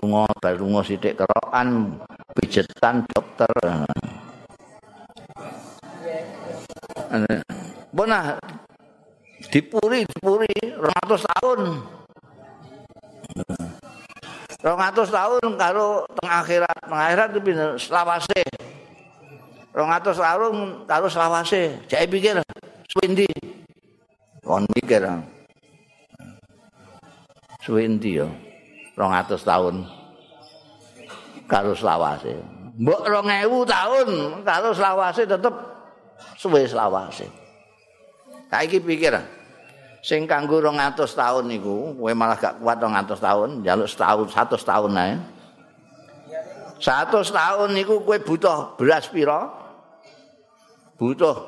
[0.03, 2.03] Lunga bar lunga sithik kerokan,
[2.35, 3.55] pijetan dokter.
[7.95, 8.35] Bona
[9.55, 10.51] dipuri dipuri
[10.83, 11.61] 200 tahun.
[14.63, 18.43] Rong atus tahun karo teng akhirat, teng akhirat itu pinter selawase.
[19.75, 21.83] Rong atus tahun karo selawase.
[21.91, 22.39] Jai pikir,
[22.87, 23.27] suwindi.
[24.47, 25.03] Kon mikir.
[27.67, 28.31] Suwindi yo.
[28.95, 29.83] Rong atus tahun
[31.51, 32.39] karo selawase.
[32.79, 34.09] Mbok rong ewu tahun
[34.47, 35.55] karo selawase tetep
[36.39, 37.27] suwe selawase.
[38.47, 39.42] Kaiki pikir.
[40.03, 44.91] Sing kanggo 200 tahun niku kowe malah gak kuat 200 tahun njaluk setahun 100 tahun
[44.99, 45.15] ae
[46.83, 49.47] 100 tahun niku kowe butuh beras pira
[50.99, 51.39] butuh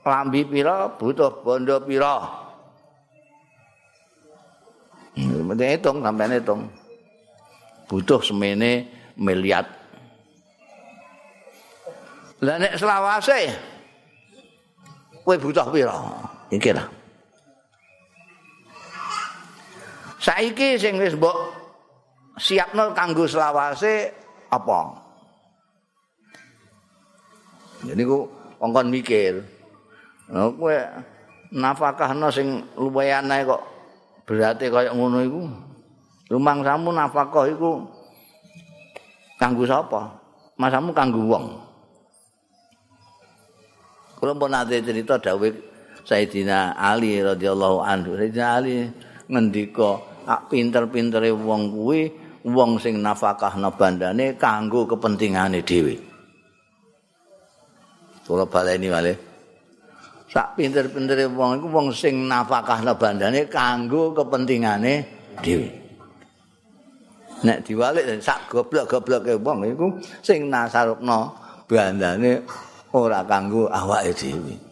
[0.00, 2.40] lambi pira butuh bondo pira
[5.50, 6.62] Mesti hitung, sampai hitung.
[7.90, 8.86] Butuh semene
[9.18, 9.66] miliat.
[12.38, 13.50] Lah nek selawase,
[15.26, 15.98] kowe butuh pira?
[16.54, 16.99] Iki lah.
[20.20, 21.32] Saiki sing wis mbok
[22.36, 24.12] siapno kanggo selawase
[24.52, 24.80] apa?
[27.88, 28.28] Jadi ku
[28.60, 29.40] kongkon mikir.
[30.28, 30.76] Nah, kowe
[31.56, 33.64] nafkahno sing lumayan ae kok
[34.28, 35.42] berarti kaya ngono iku.
[36.30, 37.88] Rumangsamu nafkah iku
[39.40, 40.20] kanggo sapa?
[40.60, 41.46] Masamu kanggo wong.
[44.20, 45.48] Kula pun nate cerita dawuh
[46.04, 48.20] Sayyidina Ali radhiyallahu anhu.
[48.20, 48.84] Sayyidina Ali
[49.32, 52.00] ngendika ak pinter-pintere wong kuwi
[52.44, 55.94] wong sing nafakahna bandane kanggo kepentingane dhewe.
[58.24, 59.12] Kula baleni wale.
[60.30, 65.04] Sak pinter-pintere wong iku wong sing nafakahna bandane kanggo kepentingane
[65.42, 65.68] dhewe.
[67.40, 69.86] Nek diwalik sak goblok-gobloke wong iku
[70.22, 71.26] sing nasarupna
[71.66, 72.46] bandane
[72.94, 74.69] ora kanggo awake dhewe.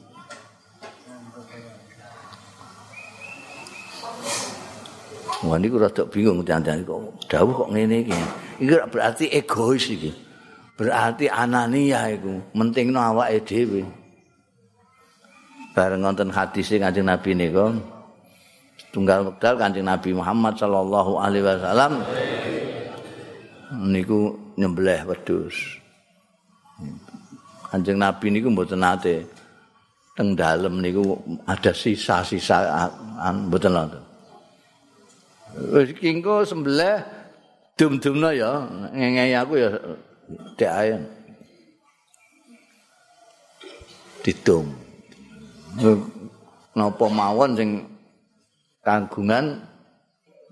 [5.39, 8.18] Wah niku rada bingung dandane kok dawuh kok ngene iki.
[8.59, 10.11] Iki berarti egois iki.
[10.74, 13.82] Berarti anania iku, mentingno awake dhewe.
[15.74, 17.70] Bareng wonten hadis Kanjeng Nabi niku
[18.91, 21.93] tunggal wekdal Kanjeng Nabi Muhammad sallallahu alaihi wasallam
[23.91, 25.78] niku nyembelih wedhus.
[27.70, 29.22] Kanjeng Nabi niku mboten nate
[30.18, 31.14] teng dalem niku
[31.47, 32.91] ada sisa-sisa
[33.47, 34.08] mboten nonton.
[35.57, 37.01] Wis kingko sembelih
[37.78, 39.70] dum-dumna ya, ngengei aku ya
[40.59, 40.96] dek ae.
[44.26, 44.66] Didum.
[46.76, 47.70] Napa mawon sing
[48.84, 49.62] kanggungan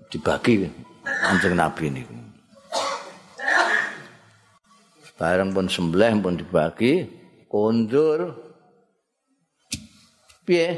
[0.09, 0.71] dibagi
[1.03, 2.15] Kanjeng Nabi niku.
[5.17, 7.09] Bareng pun sembelih pun dibagi,
[7.49, 8.37] kondur.
[10.45, 10.77] Piye?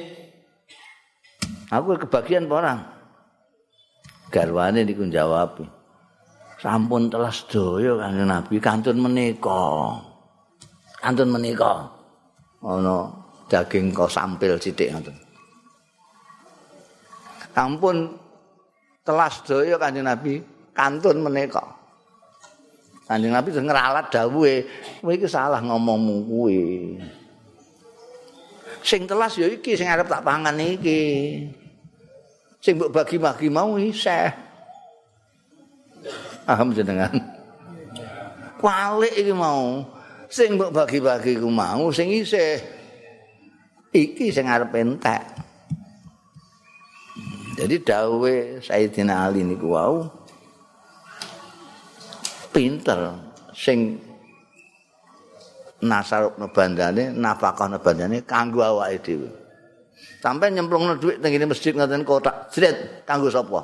[1.70, 2.80] Aku kebagian apa orang?
[4.30, 5.66] Garwane niku jawab
[6.60, 9.64] sampun telah sedaya kanjeng Nabi kantun menika.
[11.00, 11.88] Kantun menika.
[12.60, 13.08] Ana
[13.48, 15.16] daging kok sampil sithik ngoten.
[17.56, 18.14] Sampun
[19.08, 20.44] telah sedaya kanjeng Nabi
[20.76, 21.64] kantun menika.
[23.08, 24.68] Kanjeng Nabi sing ngralat dawuhe
[25.02, 26.62] kowe iki salah ngomongmu kuwi.
[28.86, 31.02] Sing telas ya iki sing arep tak pangan iki
[32.60, 34.32] sing mbok bagi-bagi mau isih.
[36.43, 37.12] Paham jenengan?
[38.60, 39.84] Kualik iki mau.
[40.30, 42.62] sing mbok bagi-bagi ku mau sing isih
[43.89, 45.26] iki sing arep entek
[47.57, 50.05] jadi dawe Sayyidina Ali niku wau
[52.53, 53.18] pinter
[53.57, 53.97] sing
[55.82, 59.30] nasaruk nebandane nafkah nebandane kanggo awake dhewe
[60.20, 63.63] sampai nyemplungno dhuwit teng masjid ngoten kotak jret kanggo sapa?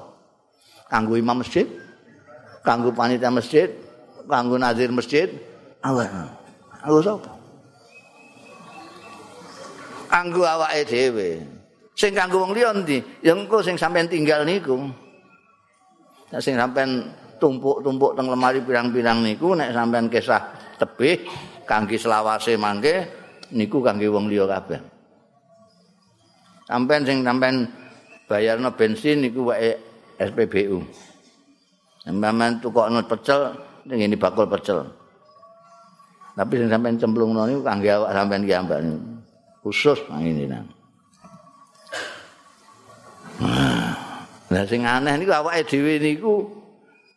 [0.87, 1.67] Kanggo imam masjid
[2.63, 3.69] kanggo panitia masjid
[4.25, 5.27] kanggo nazir masjid.
[5.83, 6.31] Allah
[6.81, 7.31] kanggo sapa?
[10.07, 11.29] Kanggo awake dhewe.
[11.95, 14.79] Sing kanggo wong liya ndi ya engko sing sampean tinggal niku.
[16.31, 20.39] Nek sing sampean tumpuk-tumpuk teng lemari pirang-pirang niku nek sampean kesah
[20.79, 21.27] tebih
[21.67, 23.03] kangge selawase mangke
[23.51, 24.94] niku kangge wong liya kabeh
[26.65, 27.69] sampean sing sampean
[28.25, 29.77] bayarno bensin niku wae
[30.17, 30.81] SPBU
[32.05, 33.53] sampean tukokno pecel
[33.85, 34.85] ning ini bakul pecel.
[36.35, 38.79] Tapi sing sampean cemplungno niku kangge awak sampean ki ambak
[39.63, 40.67] khusus ini nang.
[44.51, 46.33] Lah sing aneh niku awake dhewe niku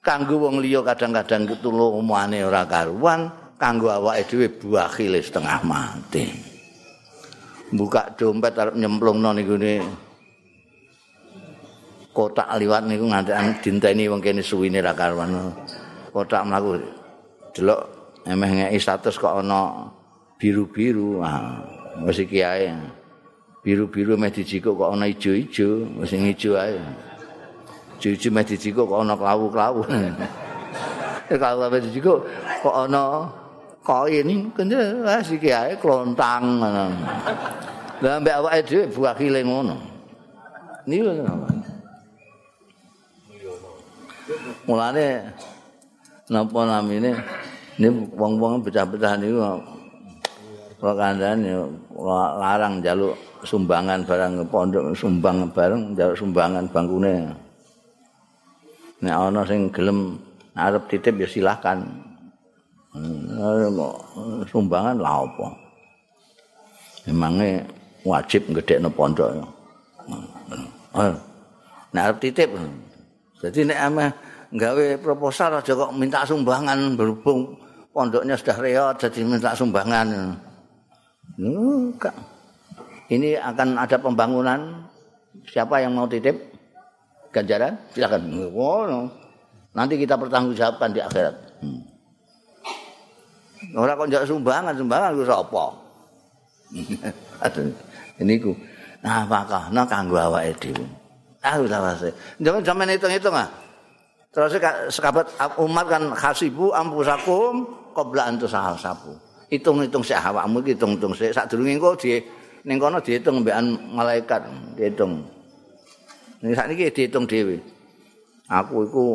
[0.01, 3.29] kanggo wong liya kadang-kadang ketulung omane ora karuan,
[3.61, 6.48] kanggo awake dhewe buakhil setengah mati.
[7.69, 9.85] Buka dompet arep nyemplungno niku ne
[12.16, 15.53] kotak liwat niku nganti dinteni wong kene suwine ra karuan.
[16.09, 16.81] Kotak mlaku
[17.53, 17.81] delok
[18.25, 19.89] emeh ngeki status kok ana
[20.41, 21.21] biru-biru.
[21.21, 21.61] Ah,
[22.09, 22.73] wis iki ae.
[23.69, 26.79] biru-biru meh dijikuk kok ana ijo-ijo, sing ijo ae.
[28.01, 29.85] Ijo-ijo meh dijikuk kok ana klawu-klawu.
[31.43, 32.25] Kalau meh dijikuk
[32.64, 33.29] kok ana
[33.89, 36.86] koin kene wis iki ae klontang ngono.
[38.05, 39.76] Lah mbek awake dhewe buakile ngono.
[40.84, 41.09] Niku
[44.68, 45.24] Mulane
[46.28, 47.16] napa namine
[47.80, 49.41] ini wong-wong pecah-pecah niku
[50.76, 51.49] kok kandhane
[52.36, 53.16] larang jaluk
[53.49, 57.32] sumbangan barang pondok sumbang bareng njaluk sumbangan bangkune.
[59.01, 60.20] Nek ana sing gelem
[60.53, 62.08] arep titip ya silakan.
[62.99, 65.47] Hmm, sumbangan lah apa?
[67.07, 67.63] Memangnya
[68.03, 69.39] wajib ngedekno pondok.
[70.09, 71.15] Hmm.
[71.95, 72.51] Nek arep titip.
[73.39, 74.11] Jadi nek ameh
[74.59, 77.55] gawe proposal aja kok minta sumbangan berhubung
[77.95, 80.35] pondoknya sudah reot jadi minta sumbangan.
[81.39, 82.17] Enggak.
[83.15, 84.85] ini akan ada pembangunan
[85.47, 86.35] siapa yang mau titip
[87.31, 89.07] ganjaran silakan oh,
[89.71, 91.98] nanti kita pertanggungjawabkan di akhirat hmm.
[93.75, 95.65] Orang kok jauh sumbangan sumbangan itu apa
[98.23, 98.53] ini ku
[99.05, 99.25] nah
[99.71, 100.75] nah kanggo awak itu
[101.43, 102.11] ah udah pasti
[102.43, 103.49] jangan zaman hitung hitung ah.
[104.29, 104.61] Terus
[104.93, 107.65] sekabat umat kan khasibu ampusakum
[108.39, 109.17] tuh sahal sapu.
[109.49, 112.21] Hitung hitung sih awakmu hitung hitung sih saat dulu engkau di
[112.69, 114.45] ning kono diitung mbekan malaikat
[114.77, 115.25] diitung
[116.45, 117.57] ning sakniki diitung dhewe.
[118.53, 119.07] Aku iku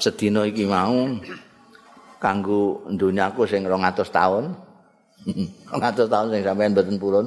[0.00, 1.12] sedina iki mau
[2.20, 4.52] kanggo dunyaku sing 200 tahun
[5.26, 7.26] 200 tahun sing sampean mboten purun.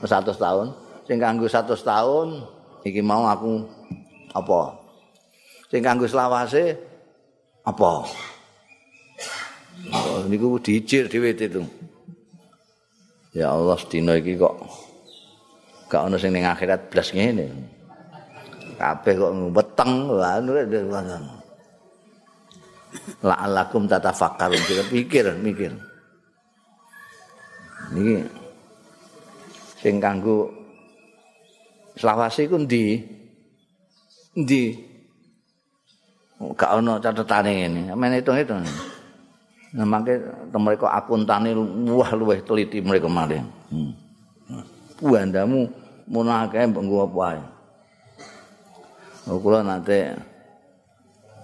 [0.00, 0.72] 100 tahun
[1.04, 2.28] sing kanggo 100 tahun
[2.84, 3.64] iki mau aku
[4.32, 4.80] apa?
[5.68, 6.76] Sing kanggo selawase
[7.64, 8.08] apa?
[10.28, 11.64] Niku diijir dhewe itu.
[13.36, 14.56] Ya Allah sedina iki kok
[15.88, 17.48] gak ono sing ning akhirat blas ngene.
[18.80, 19.92] Kabeh kok weteng.
[20.16, 20.50] Anu
[23.22, 25.72] La'alakum tatafakkarun pikir mikir.
[27.94, 28.26] Niki
[29.78, 30.50] sing kanggo
[31.98, 33.02] selawase iku ndi?
[34.38, 34.62] Ndi?
[36.56, 37.80] Gak ono catetane ngene.
[37.94, 38.64] Men hitung-hitung.
[39.70, 40.18] Nah, mangke
[40.50, 41.54] mereka akuntane
[41.94, 43.38] wah luweh teliti mereka malih.
[43.70, 43.94] Hmm.
[44.98, 45.70] Buandamu
[46.10, 47.42] munake mbenggo apa ae.
[49.30, 50.16] Oh, kula nate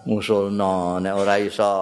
[0.06, 1.74] ngusulno nek ora iso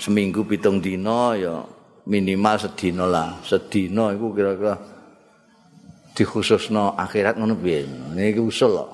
[0.00, 1.60] seminggu pitung dina ya
[2.08, 3.28] minimal sedina lah.
[3.44, 4.74] Sedina iku kira-kira
[6.16, 7.84] dikhususno akhirat ngono piye.
[8.16, 8.90] Niki usul kok.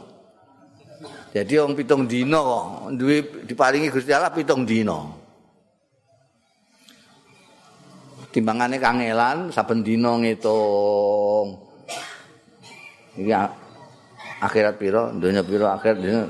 [1.34, 2.66] Jadi wong pitung dina kok
[2.98, 4.98] duwe diparingi Gusti Allah pitung dina.
[8.34, 11.54] Timbangane kangelan saben dina ngitung.
[13.14, 13.30] Iki
[14.44, 16.22] akhirat pira, donya pira akhirat dina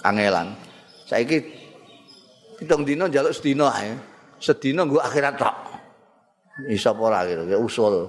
[0.00, 0.56] kangelan.
[1.04, 1.44] Saiki
[2.56, 3.92] pitung dina njaluk sedina ae.
[4.40, 5.56] Sedina nggo akhirat tok.
[6.72, 8.08] Iso apa ora kira usul.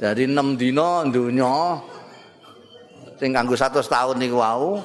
[0.00, 1.78] Dari 6 dina donya
[3.20, 4.82] sing kanggo 100 tahun niku wau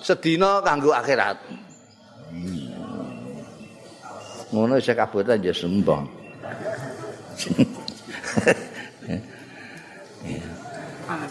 [0.00, 1.66] sedina kanggo akhirat.
[4.46, 6.06] ngono isih kabotan ya sembong.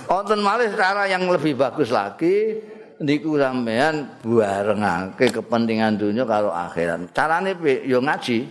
[0.08, 2.60] Wonten malih cara yang lebih bagus lagi
[3.04, 7.12] niku sampean barengake kepentingan dunia karo akhirat.
[7.12, 8.48] Carane yo ngaji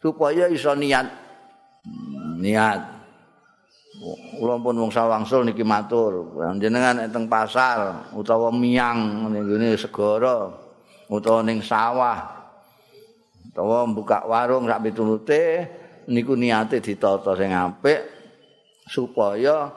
[0.00, 1.06] supaya iso niat.
[2.40, 2.80] Niat.
[4.40, 6.32] Kula pun wong sawangsul niki matur.
[6.56, 10.48] Jenengan teng pasar utawa miang ning ngene segara
[11.12, 12.16] utawa ning sawah
[13.52, 15.42] utawa buka warung sak pitulute
[16.08, 18.00] niku niate ditata sing apik
[18.88, 19.68] supaya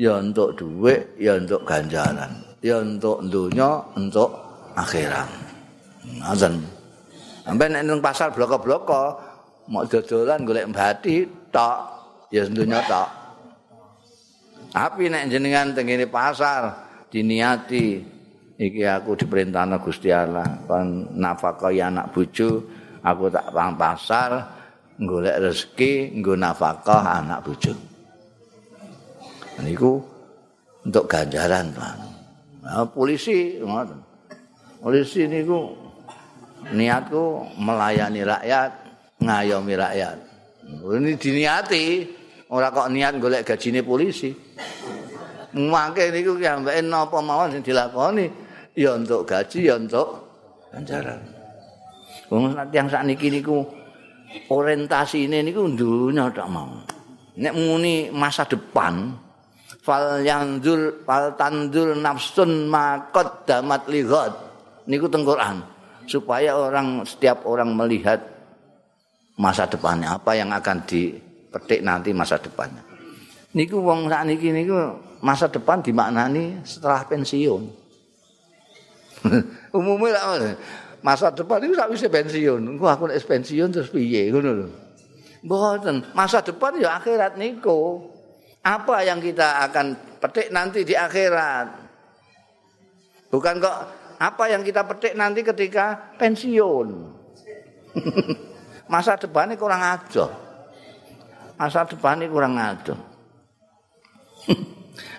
[0.00, 2.32] ya untuk dhuwit ya untuk ganjaran.
[2.62, 4.30] Ya untuk donya untuk
[4.78, 5.28] akhirat.
[6.22, 6.62] Ngoten
[7.42, 9.18] sampai nek pasar bloko-bloko
[9.70, 11.78] mau dodolan golek mbati tok.
[12.30, 13.08] Ya dunya tok.
[14.72, 18.14] Tapi nek jenengan tengene pasar diniati.
[18.62, 20.46] Iki aku diperintahna Gusti Allah.
[20.70, 22.62] Kon nafkahi anak bojo
[23.02, 24.30] aku tak pang pasar
[25.02, 27.91] golek rezeki nggo nafkah anak bojo
[29.60, 30.00] niku
[30.86, 31.68] untuk ganjaran
[32.62, 33.98] Nah, polisi ngoten.
[34.78, 35.74] Polisi niku
[36.70, 38.70] niatku melayani rakyat
[39.18, 40.16] ngayomi rakyat.
[40.62, 42.06] Ini diniati,
[42.54, 44.30] ora kok niat golek gajine polisi.
[45.52, 48.30] Mangke niku ki ambek napa mawon sing dilakoni
[48.72, 50.22] ya untuk gaji ya untuk
[50.72, 51.20] ganjaran.
[52.32, 53.60] Wong yang sakniki niku
[54.48, 56.72] orientasine niku dunya tak mau.
[57.36, 59.12] Nek muni masa depan
[59.82, 64.32] fal yanzul fal tanzul nafsun makot damat lihat
[64.86, 65.60] niku teng Quran.
[66.02, 68.18] Supaya orang setiap orang melihat
[69.38, 70.18] masa depannya.
[70.18, 72.82] Apa yang akan dipetik nanti masa depannya.
[73.54, 77.62] Niku wong sak niki niku masa depan dimaknani setelah pensiun.
[79.78, 80.58] Umumnya lah
[81.06, 82.60] masa depan itu sak pensiun.
[82.74, 84.68] Engko aku nek pensiun terus piye ngono lho.
[85.46, 86.14] Mboten.
[86.18, 88.11] Masa depan ya akhirat niku
[88.62, 91.66] apa yang kita akan petik nanti di akhirat
[93.28, 93.76] bukan kok
[94.22, 96.88] apa yang kita petik nanti ketika pensiun
[98.92, 100.28] masa depan ini kurang aja.
[101.56, 102.92] Masa depan ini kurang aja.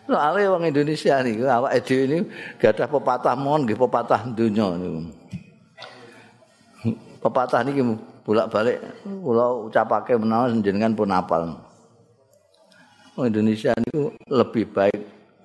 [0.06, 2.18] Soalnya orang Indonesia nih, awak ide ini
[2.62, 5.10] gak ada pepatah mon, gak pepatah dunia nih.
[7.24, 7.82] Pepatah ini
[8.28, 11.56] bolak balik, kalau ucapake menawa jenengan pun apal.
[13.14, 15.02] Orang Indonesia ini lebih baik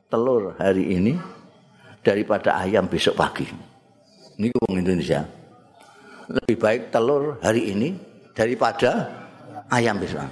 [0.09, 1.12] telur hari ini
[2.01, 3.45] daripada ayam besok pagi.
[4.41, 5.21] Ini orang Indonesia.
[6.33, 7.93] Lebih baik telur hari ini
[8.33, 9.05] daripada
[9.69, 10.25] ayam bisa.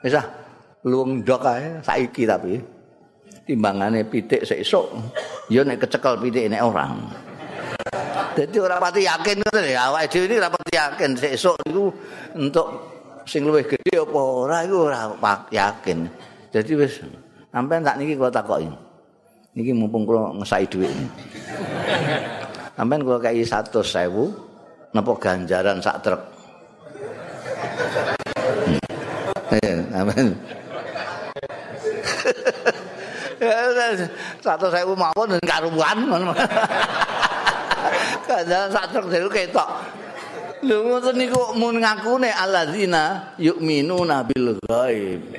[0.00, 0.24] Bisa
[0.88, 2.56] luwung dok ae saiki tapi
[3.44, 4.96] timbangane pitik sesuk
[5.52, 7.04] ya nek kecekel pitik nek orang.
[8.32, 11.92] Jadi ora pati yakin ngoten ya awake dhewe iki ora pati yakin sesuk niku
[12.32, 12.66] untuk
[13.28, 15.12] sing luwih gedhe apa ora iku ora
[15.52, 16.31] yakin.
[16.52, 17.00] Jadi wis
[17.48, 18.68] sampean tak niki kula takoki.
[19.56, 20.92] Niki mumpung kula ngesai dhuwit.
[22.76, 23.72] Sampeyan kula kei 100.000
[24.92, 26.22] napa ganjaran sak truk.
[29.92, 30.36] Amin.
[34.40, 35.98] Satu saya mawon dan karuan.
[38.28, 39.68] Kadang satu saya ketok.
[40.62, 45.34] Lho ngoten niku mun ngakune alladzina yu'minuna bil ghaib.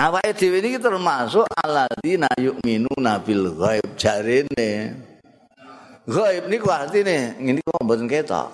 [0.00, 3.84] Awake dhewe niki termasuk alladzina yu'minuna bil ghaib.
[4.00, 4.96] Jarene.
[6.08, 8.48] Ghaib niku artine ngene kok mboten ketok.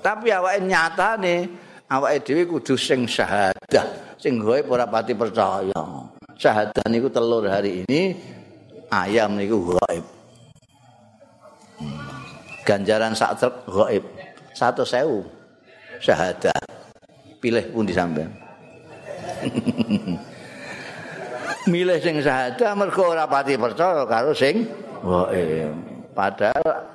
[0.00, 1.52] Tapi awake nyatane
[1.92, 4.16] awake dhewe kudu sing syahadah.
[4.16, 5.84] Sing gawe ora pati percaya.
[6.32, 8.16] Syahadah niku telur hari ini
[8.88, 9.76] ayam niku
[11.76, 11.92] hmm.
[12.64, 13.68] ganjaran sak truk
[14.56, 15.28] satu sewu.
[16.00, 16.56] Syahadah.
[17.36, 18.34] Pilih pun disampean
[21.68, 24.64] milih sing syahadah mergo ora pati percaya karo sing
[25.04, 25.72] gaib
[26.16, 26.88] padahal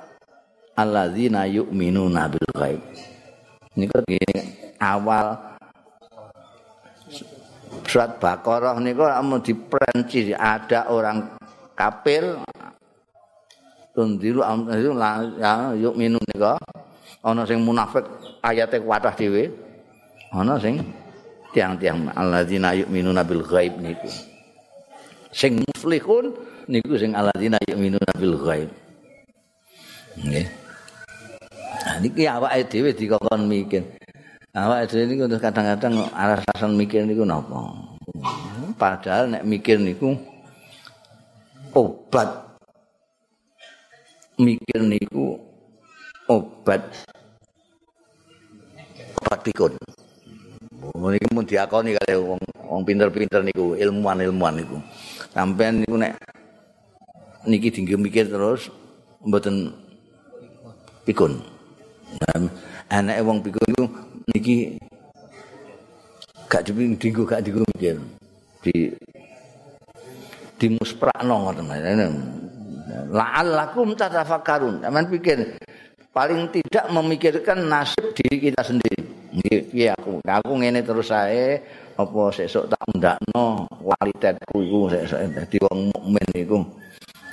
[0.74, 2.82] alladzina yu'minuna bil ghaib.
[3.74, 3.98] Niku
[4.82, 5.38] awal
[7.86, 11.38] surat Baqarah niku mau diperinci ada orang
[11.74, 12.38] kafir
[13.94, 14.42] tundiru
[15.38, 16.58] ya yuk minum niku.
[17.24, 18.04] Ana sing munafik
[18.44, 19.48] ayate kuatah dhewe.
[20.34, 20.82] Ana sing
[21.54, 24.33] tiang-tiang alladzina yu'minuna bil ghaib niku
[25.34, 26.30] sing muflihun
[26.70, 28.70] niku sing alladzina yu'minuna bil ghaib.
[30.14, 30.46] Nggih.
[31.84, 33.82] Nah niki awake dhewe dikon mikir.
[34.54, 37.74] Awak dhewe niku kadang-kadang alasan mikir niku napa?
[38.78, 40.14] Padahal nek mikir niku
[41.74, 42.30] obat.
[44.38, 45.34] Mikir niku
[46.30, 46.86] obat.
[49.44, 49.76] Pikun.
[51.04, 54.80] Niki mun diakoni kali wong pinter-pinter niku, ilmuwan-ilmuwan niku.
[55.34, 56.14] Sampeyan niku nek
[57.42, 58.70] niki dinggo mikir terus
[59.26, 59.74] mboten
[61.02, 61.42] pikun.
[62.86, 63.84] Anake wong pikun niku
[64.30, 64.78] niki
[66.46, 67.98] gak dinggo gak dinggo mikir.
[68.62, 68.94] Di
[70.62, 71.66] dimusprakno ngoten.
[73.10, 74.86] La'allakum tatafakkarun.
[74.86, 75.58] Aman pikir
[76.14, 79.03] paling tidak memikirkan nasib diri kita sendiri.
[79.34, 80.22] Nggih, aku.
[80.22, 81.58] Aku ngene terus sae
[81.98, 86.62] apa sesuk tak ndakno kualitasku iku sesuk dadi wong mukmin iku.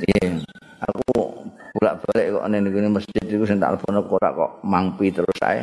[0.02, 0.42] Iya.
[0.82, 1.14] Aku
[1.78, 5.62] bolak-balik kok ning ngene masjid iku sing tak lepono kok ora kok mangpi terus sae.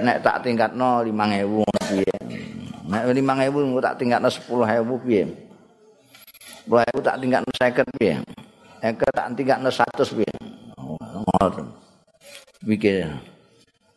[0.00, 2.16] Nek tak tingkatno 5000 ngono piye.
[2.88, 5.24] Nek 5000 tak tingkatno 10000 piye.
[6.64, 8.14] 10000 tak tingkatno 50 piye.
[8.80, 10.32] Eka tak tingkatno 100 piye.
[11.20, 11.68] Ngoten.
[12.60, 13.08] pikir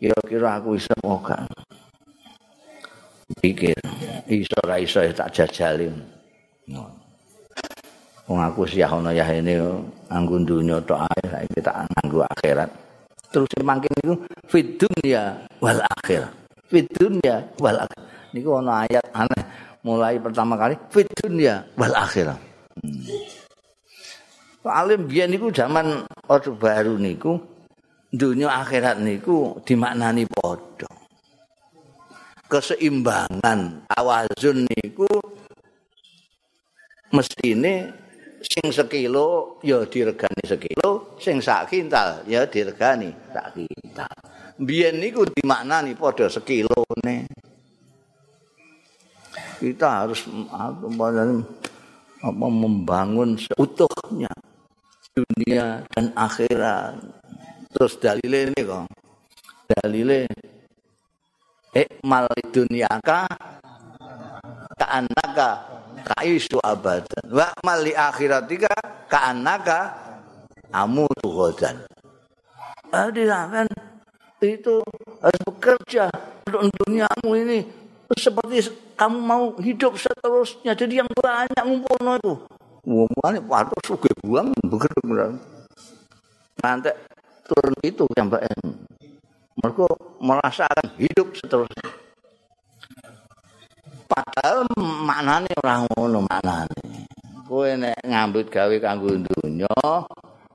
[0.04, 1.48] kira-kira aku bisa moga.
[3.40, 3.80] Pikir
[4.28, 5.88] iso ra iso tak jajali.
[8.28, 9.56] Wong aku sih ana ya ini
[10.12, 12.68] anggo dunya tok ae saiki tak nganggo akhirat.
[13.32, 14.16] Terus mangkin niku
[14.52, 16.28] fid dunya wal akhir.
[16.68, 18.04] Fid dunya wal akhir.
[18.36, 19.44] Niku ana ayat aneh.
[19.88, 22.36] Mulai pertama kali fid dunya wal akhir.
[22.84, 23.08] Hmm.
[24.68, 27.53] Alim biyen niku zaman Orde Baru niku
[28.14, 30.86] dunia akhirat niku dimaknani padha.
[32.46, 35.10] Keseimbangan awazun niku
[37.10, 37.90] mestine
[38.46, 44.14] sing sekilo ya diregani sekilo, sing sak kintal ya diregani sak kintal.
[44.62, 47.26] Biyen niku dimaknani padha sekilone.
[49.58, 50.28] Kita harus
[52.22, 54.30] membangun seutuhnya
[55.14, 57.23] dunia dan akhirat
[57.74, 58.86] Terus dalile ini kok.
[59.66, 60.30] Dalile
[61.74, 63.26] ikmal dunyaka
[64.78, 65.50] ka'annaka
[66.06, 67.26] ka'isu abadan.
[67.34, 68.74] Wa amal li akhiratika
[69.10, 69.80] ka'annaka
[70.70, 71.82] amutu ghadan.
[72.94, 73.66] Jadi kan
[74.44, 74.86] itu
[75.24, 76.12] harus bekerja
[76.46, 77.66] untuk duniamu ini
[78.14, 82.34] seperti kamu mau hidup seterusnya jadi yang banyak ngumpulno itu.
[82.84, 83.10] Wong
[83.50, 85.34] patok suge buang bekerja.
[86.62, 86.92] Nanti
[87.48, 88.44] turun itu mbak
[89.54, 89.86] mereka
[90.20, 91.90] merasakan hidup seterusnya.
[94.10, 97.04] Padahal maknanya orang ngono maknanya
[97.54, 99.70] kowe nek ngambut gawe kanggo dunya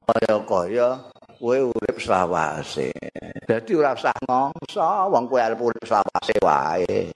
[0.02, 0.98] kaya-kaya
[1.38, 2.90] kowe urip selawase
[3.46, 4.82] dadi ora usah ngongso
[5.12, 7.12] wong kowe arep urip selawase wae.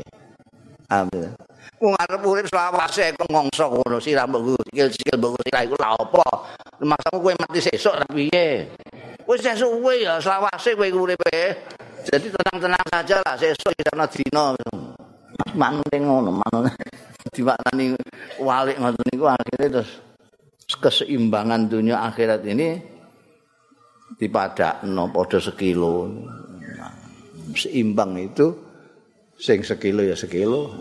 [0.93, 1.35] Amin.
[1.83, 6.27] Wong arep urip selawase kok ngongso ngono sira mbok sikil-sikil mbok sira iku lha apa?
[6.83, 8.71] Maksudmu kowe mati sesuk ta piye
[9.33, 11.41] wis suwe ya selawase kowe uripe.
[12.03, 14.53] Jadi tenang-tenang saja lah sesuk ya ana dina.
[15.57, 16.73] Manute ngono, manute
[17.35, 17.97] dimaknani
[18.41, 19.91] walik ngoten niku akhirnya terus
[20.81, 22.77] keseimbangan dunia akhirat ini
[24.21, 26.13] dipadakno padha sekilo.
[27.53, 28.53] Seimbang itu
[29.41, 30.73] sing sekilo ya sekilo.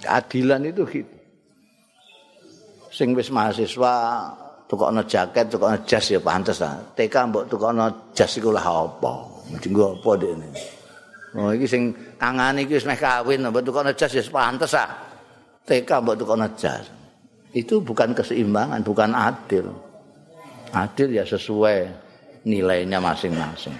[0.00, 1.16] Keadilan itu gitu.
[2.90, 3.94] Sing wis mahasiswa
[4.70, 6.78] tukokno jaket, tukokno jas ya pantes ta.
[6.94, 9.26] TK mbok tukokno jas iku lah apa?
[9.58, 10.48] Dinggo apa dekne?
[11.34, 14.86] Oh iki sing kangane iki wis meh kawin mbok tukokno jas ya pantes ta.
[15.66, 16.86] TK mbok tukokno jas.
[17.50, 19.74] Itu bukan keseimbangan, bukan adil.
[20.70, 21.90] Adil ya sesuai
[22.46, 23.74] nilainya masing-masing.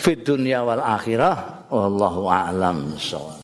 [0.00, 2.96] Fi dunya wal akhirah wallahu a'lam